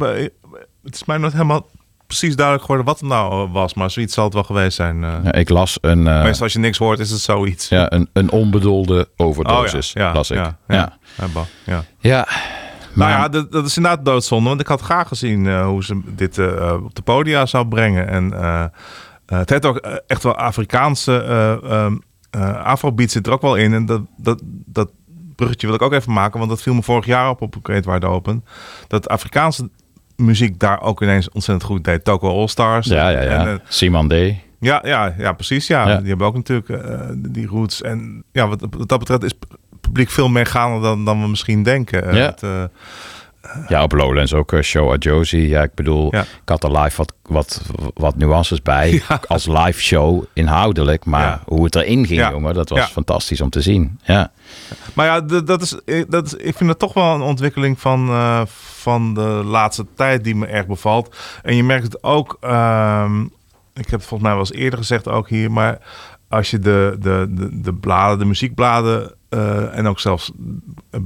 [0.84, 1.66] Het is mij nooit helemaal
[2.06, 3.74] precies duidelijk geworden wat het nou was.
[3.74, 5.00] Maar zoiets zal het wel geweest zijn.
[5.00, 7.68] ja, ik las een, Meestal als je niks hoort, is het zoiets.
[7.68, 9.94] ja, een, een onbedoelde Oh overdosis.
[9.94, 10.36] las ik.
[10.36, 10.98] Ja, Ja,
[11.64, 11.84] ja.
[11.98, 12.26] Ja,
[12.94, 14.48] Nou ja, dat, dat is inderdaad doodzonde.
[14.48, 18.08] Want ik had graag gezien eh, hoe ze dit eh, op de podia zou brengen.
[18.08, 21.96] En eh, het heeft ook echt wel Afrikaanse eh ehm,
[22.30, 23.72] eh, afrobeat zit er ook wel in.
[23.72, 24.90] En dat, dat, dat
[25.36, 26.38] bruggetje wil ik ook even maken.
[26.38, 28.44] Want dat viel me vorig jaar op op Great Wide Open.
[28.88, 29.70] Dat Afrikaanse
[30.16, 32.04] muziek daar ook ineens ontzettend goed deed.
[32.04, 32.86] Toko All Stars.
[32.86, 33.46] ja, ja, ja.
[33.46, 34.12] En, Simon D.
[34.60, 35.66] ja, ja, ja, precies.
[35.66, 35.88] Ja.
[35.88, 35.96] Ja.
[35.96, 36.68] Die hebben ook natuurlijk
[37.16, 37.82] die roots.
[37.82, 39.34] En ja, wat, wat dat betreft is
[39.82, 42.04] publiek veel meegaander dan, dan we misschien denken.
[42.08, 42.24] Eh, Ja.
[42.24, 42.62] het, eh,
[43.68, 45.48] Ja, op Lowlands ook eh, Show at Josie.
[45.48, 46.20] Ja, ik bedoel, Ja.
[46.20, 47.62] ik had er live wat, wat,
[47.94, 49.02] wat nuances bij.
[49.28, 51.04] Als live show inhoudelijk.
[51.04, 51.40] Maar Ja.
[51.46, 53.98] hoe het erin ging, jongen, dat was fantastisch om te zien.
[54.02, 54.32] Ja,
[54.94, 55.76] Maar ja, dat is,
[56.08, 58.10] dat is, ik vind het toch wel een ontwikkeling van,
[58.80, 61.16] van de laatste tijd die me erg bevalt.
[61.42, 63.22] En je merkt het ook, ehm,
[63.74, 65.78] ik heb het volgens mij wel eens eerder gezegd ook hier, maar
[66.32, 70.32] als je de, de, de, de bladen, de muziekbladen eh, en ook zelfs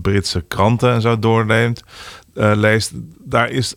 [0.02, 1.82] Britse kranten en zo doorneemt,
[2.34, 2.92] eh, leest,
[3.24, 3.74] daar is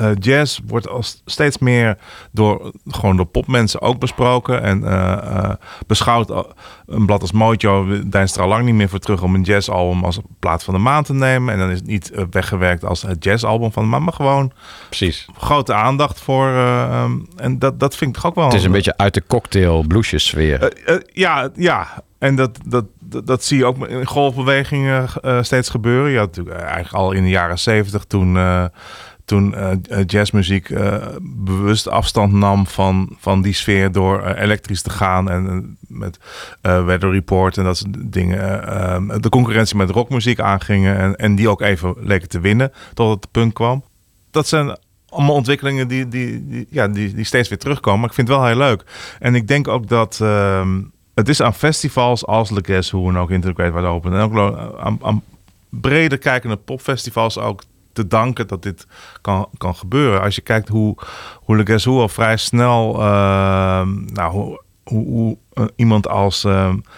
[0.00, 1.98] eh, jazz wordt als steeds meer
[2.32, 5.50] door gewoon door popmensen ook besproken en eh, eh,
[5.86, 6.30] beschouwd.
[6.30, 6.52] al-
[6.86, 10.04] Een blad als Mojo deinst er al lang niet meer voor terug om een jazzalbum
[10.04, 11.52] als plaat van de maand te nemen.
[11.54, 14.52] En dan is het niet eh, weggewerkt als het jazzalbum van de maand, maar gewoon
[14.88, 15.26] precies.
[15.38, 16.46] grote aandacht voor.
[16.48, 18.44] eh, ehm, en dat, dat vind ik toch ook wel.
[18.44, 20.62] Het is een beetje uit de cocktail bluesjes sfeer.
[20.62, 22.02] Eh, eh, ja, ja.
[22.18, 26.10] En dat, dat, dat, dat zie je ook in golfbewegingen eh, steeds gebeuren.
[26.10, 28.64] Je had natuurlijk eh, eigenlijk al in de jaren zeventig toen, eh,
[29.30, 34.90] toen eh, eh, jazzmuziek eh, bewust afstand nam van, van die sfeer door elektrisch te
[34.90, 36.18] gaan en met
[36.60, 39.20] Weather Report en dat soort dingen.
[39.20, 43.30] de concurrentie met rockmuziek aangingen en, en die ook even leken te winnen totdat het
[43.30, 43.84] punt kwam.
[44.30, 44.76] Dat zijn
[45.08, 48.00] allemaal ontwikkelingen die, die, ja, die, die steeds weer terugkomen.
[48.00, 48.84] Maar ik vind het wel heel leuk.
[49.18, 50.80] En ik denk ook dat ehm,
[51.14, 54.12] het is aan festivals als Le Guess Who en ook Great Wide Open.
[54.12, 55.22] En ook aan, aan
[55.68, 57.62] breder kijkende popfestivals ook
[57.92, 58.86] te danken dat dit
[59.20, 60.20] kan, kan gebeuren.
[60.22, 60.96] Als je kijkt hoe,
[61.34, 62.94] hoe Le Who al vrij snel...
[63.00, 66.40] ehm, nou, hoe, hoe, hoe eh, iemand als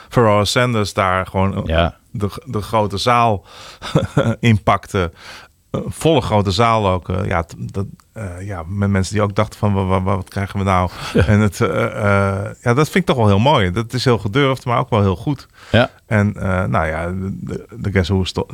[0.08, 1.96] Pharoah Sanders daar gewoon eh, Ja.
[2.10, 3.44] de, de grote zaal
[4.40, 5.12] inpakte.
[5.70, 7.08] Een volle grote zaal ook.
[7.08, 7.86] eh, ja, dat,
[8.40, 10.90] ja, met mensen die ook dachten van wa- wa- wa- wat, krijgen we nou?
[11.14, 11.56] En het,
[12.62, 13.70] ja, dat vind ik toch wel heel mooi.
[13.70, 15.46] Dat is heel gedurfd, maar ook wel heel goed.
[15.70, 15.90] Ja.
[16.06, 16.32] En
[16.70, 18.46] nou ja, de, de, de Guess Who sto-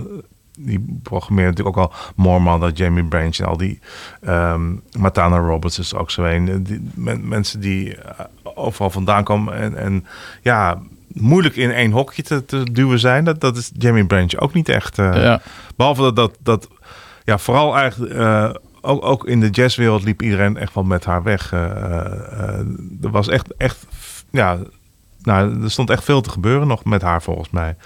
[0.58, 3.80] die programmeert natuurlijk ook al More Mother, Jamie Branch en al die
[4.20, 6.62] ehm Matana Roberts is ook zo een.
[6.62, 10.06] Die, men- mensen die eh, overal vandaan komen en, en
[10.42, 10.78] ja,
[11.12, 13.24] moeilijk in één hokje te, te duwen zijn.
[13.24, 14.98] Dat, dat is Jamie Branch ook niet echt.
[14.98, 15.40] eh, Ja.
[15.76, 16.68] Behalve dat, dat, dat
[17.24, 21.22] ja, vooral eigenlijk eh, ook, ook in de jazzwereld liep iedereen echt wel met haar
[21.22, 21.52] weg.
[21.52, 22.66] Er
[23.10, 23.86] was echt, echt,
[24.30, 24.58] ja,
[25.22, 27.76] nou, er stond echt veel te gebeuren nog met haar volgens mij.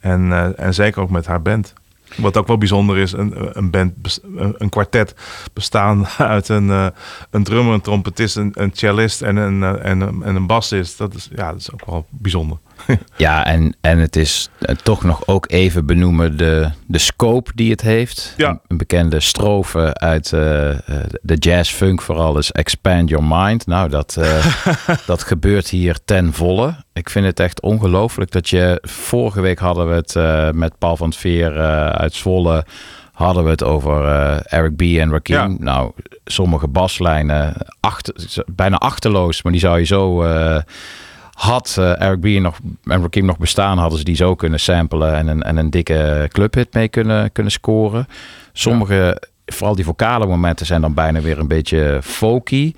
[0.00, 1.72] En, en zeker ook met haar band.
[2.16, 5.14] Wat ook wel bijzonder is, een, een band, een kwartet
[5.52, 6.86] bestaan uit een, eh,
[7.30, 10.98] een drummer, een trompetist, een, een cellist en een, eh, en, en een bassist.
[10.98, 12.58] Dat is, ja, dat is ook wel bijzonder.
[13.16, 17.70] Ja, en, en het is eh, toch nog ook even benoemen de, de scope die
[17.70, 18.34] het heeft.
[18.36, 18.60] Ja.
[18.68, 20.78] Een, bekende strofe uit eh, eh,
[21.22, 23.66] de jazz-funk vooral is Expand Your Mind.
[23.66, 24.18] Nou, dat,
[25.06, 26.74] dat gebeurt hier ten volle.
[26.92, 28.78] Ik vind het echt ongelooflijk dat je...
[28.82, 31.58] Vorige week hadden we het met Paul van Veer
[31.92, 32.64] uit Zwolle...
[33.12, 34.06] hadden we het over
[34.46, 34.80] Eric B.
[34.80, 35.34] en Rakim.
[35.34, 35.56] Ja.
[35.58, 35.92] Nou,
[36.24, 40.22] sommige baslijnen achter, bijna achterloos, maar die zou je zo...
[41.44, 42.24] had eh, Eric B.
[42.26, 45.70] nog, en Rakim nog bestaan, hadden ze die zo kunnen samplen en een, en een
[45.70, 48.06] dikke clubhit mee kunnen, kunnen scoren.
[48.52, 52.72] Sommige vooral die vocale momenten zijn dan bijna weer een beetje folky.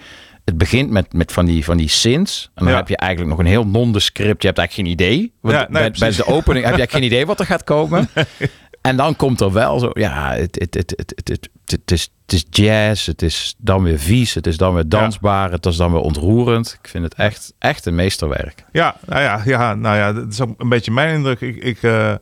[0.45, 2.51] Het begint met, met van, die, van die synths.
[2.55, 2.79] En dan Ja.
[2.79, 4.43] heb je eigenlijk nog een heel nondescript.
[4.43, 5.33] Je hebt eigenlijk geen idee.
[5.41, 8.09] Want Ja, nee, bij, de opening heb je eigenlijk geen idee wat er gaat komen.
[8.81, 12.33] En dan komt er wel zo, ja, het, het, het, het, het, het, is, het
[12.33, 15.93] is jazz, het is dan weer vies, het is dan weer dansbaar, het is dan
[15.93, 16.79] weer ontroerend.
[16.83, 18.65] Ik vind het echt, echt een meesterwerk.
[18.73, 21.41] Ja, nou ja, ja, nou ja, dat is ook een beetje mijn indruk.
[21.41, 22.15] Ik, ik, eh,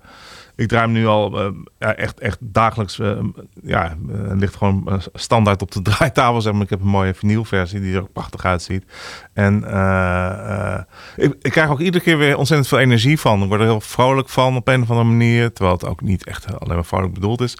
[0.57, 2.99] ik draai hem nu al eh, ja, echt, echt dagelijks.
[2.99, 3.19] eh,
[3.63, 3.97] ja,
[4.29, 6.41] ligt gewoon standaard op de draaitafel.
[6.41, 6.63] Zeg maar.
[6.63, 8.85] Ik heb een mooie vinylversie die er ook prachtig uitziet.
[9.33, 9.57] En
[11.17, 13.43] ik, ik krijg ook iedere keer weer ontzettend veel energie van.
[13.43, 15.53] Ik word er heel vrolijk van op een of andere manier.
[15.53, 17.59] Terwijl het ook niet echt alleen maar vrolijk bedoeld is.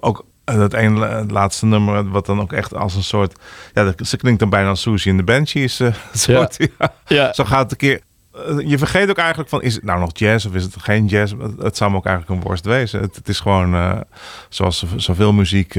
[0.00, 3.38] Ook dat ene eh, laatste nummer, wat dan ook echt als een soort.
[3.72, 5.80] Ja, dat, ze klinkt dan bijna als Susie in de Banshees.
[5.80, 6.92] eh, soort, ja.
[7.06, 7.32] Ja.
[7.32, 8.00] Zo gaat het een keer.
[8.48, 11.06] eh, Je vergeet ook eigenlijk van, is het nou nog jazz of is het geen
[11.06, 11.32] jazz?
[11.38, 13.00] Het- Het zou me ook eigenlijk een worst wezen.
[13.00, 14.00] Het, het is gewoon, eh,
[14.48, 15.74] zoals zov- zoveel muziek,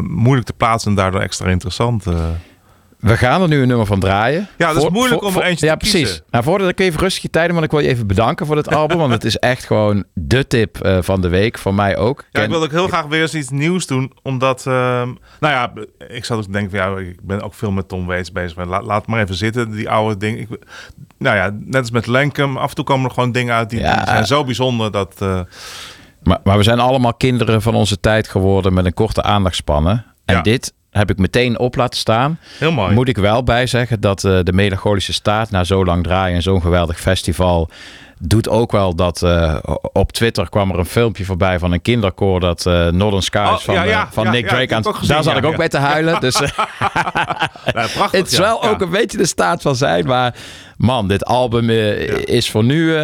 [0.00, 2.04] moeilijk te plaatsen en daardoor extra interessant.
[2.98, 4.48] We gaan er nu een nummer van draaien.
[4.56, 6.00] Ja, dat is moeilijk om er eentje Ja, te precies.
[6.02, 6.22] kiezen.
[6.30, 8.74] Nou, voordat ik even rustig je tijden, want ik wil je even bedanken voor dit
[8.74, 8.98] album.
[8.98, 11.58] want het is echt gewoon de tip eh, van de week.
[11.58, 12.18] Voor mij ook.
[12.20, 14.12] Ja, Ken- ik wil ook heel graag weer eens iets nieuws doen.
[14.22, 15.08] Omdat, ehm,
[15.40, 15.72] nou ja,
[16.08, 18.56] ik zat ook te denken van, ja, ik ben ook veel met Tom Waits bezig.
[18.56, 20.40] Maar laat, laat maar even zitten, die oude dingen.
[20.40, 20.48] Ik,
[21.18, 23.80] nou ja, net als met Lenkem, af en toe komen er gewoon dingen uit die,
[23.80, 23.96] Ja.
[23.96, 25.14] die zijn zo bijzonder dat...
[25.18, 25.40] eh,
[26.22, 30.04] Maar, maar we zijn allemaal kinderen van onze tijd geworden met een korte aandachtspannen.
[30.24, 30.42] En Ja.
[30.42, 32.38] dit heb ik meteen op laten staan.
[32.58, 32.94] Heel mooi.
[32.94, 36.42] Moet ik wel bij zeggen dat eh, de melancholische staat na zo lang draaien en
[36.42, 37.70] zo'n geweldig festival
[38.18, 39.56] doet ook wel dat eh,
[39.92, 43.58] op Twitter kwam er een filmpje voorbij van een kinderkoor dat eh, Northern Skies Oh,
[43.58, 44.84] van, ja, eh, van ja, Nick Drake aan.
[44.84, 46.20] gezien, Daar zat ik ook bij te huilen.
[46.20, 46.36] Dus
[47.72, 50.06] prachtig, het is wel ook een beetje de staat van zijn.
[50.06, 50.34] Maar
[50.76, 52.98] man, dit album is voor nu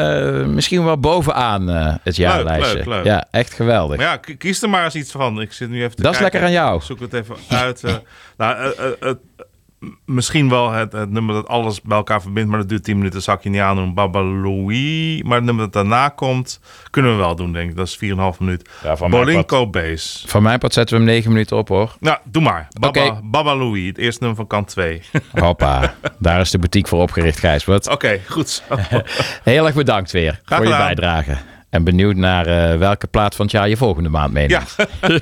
[0.47, 1.69] misschien wel bovenaan
[2.03, 2.77] het jaarlijstje.
[2.77, 3.05] leuk, leuk.
[3.05, 3.97] Ja, echt geweldig.
[3.97, 5.41] Maar ja, kies er maar eens iets van.
[5.41, 6.77] Ik zit nu even te Dat is lekker aan jou.
[6.77, 7.83] Ik zoek het even uit.
[8.37, 8.75] nou,
[10.05, 13.23] misschien wel het, het nummer dat alles bij elkaar verbindt, maar dat duurt 10 minuten.
[13.23, 13.95] Zal ik je niet aandoen.
[13.95, 15.25] Baba Louie.
[15.25, 17.77] Maar het nummer dat daarna komt, kunnen we wel doen, denk ik.
[17.77, 17.99] Dat is
[18.35, 18.69] 4,5 minuut.
[18.83, 20.25] Ja, Bolinko Bass.
[20.27, 21.97] Van mijn part zetten we hem negen minuten op hoor.
[22.01, 22.69] Nou, doe maar.
[23.23, 25.03] Baba, Louie, het eerste nummer van kant 2.
[25.45, 27.89] Hoppa, daar is de boutique voor opgericht, Gijsbert.
[27.89, 28.63] Oké, goed zo.
[29.43, 31.37] Heel erg bedankt weer Graag voor je bijdrage.
[31.71, 34.77] En benieuwd naar eh, welke plaat van het jaar je volgende maand meeneemt.
[34.77, 34.87] Ja,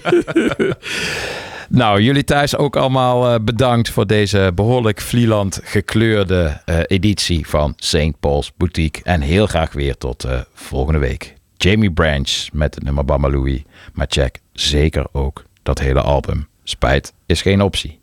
[1.75, 7.73] Nou, jullie thuis ook allemaal eh, bedankt voor deze behoorlijk Vlieland gekleurde eh, editie van
[7.77, 8.21] St.
[8.21, 9.03] Paul's Boutique.
[9.05, 11.35] En heel graag weer tot eh, volgende week.
[11.57, 13.67] Jamie Branch met het nummer Bama Louie.
[13.93, 16.49] Maar check zeker ook dat hele album.
[16.65, 18.02] Spijt is geen optie.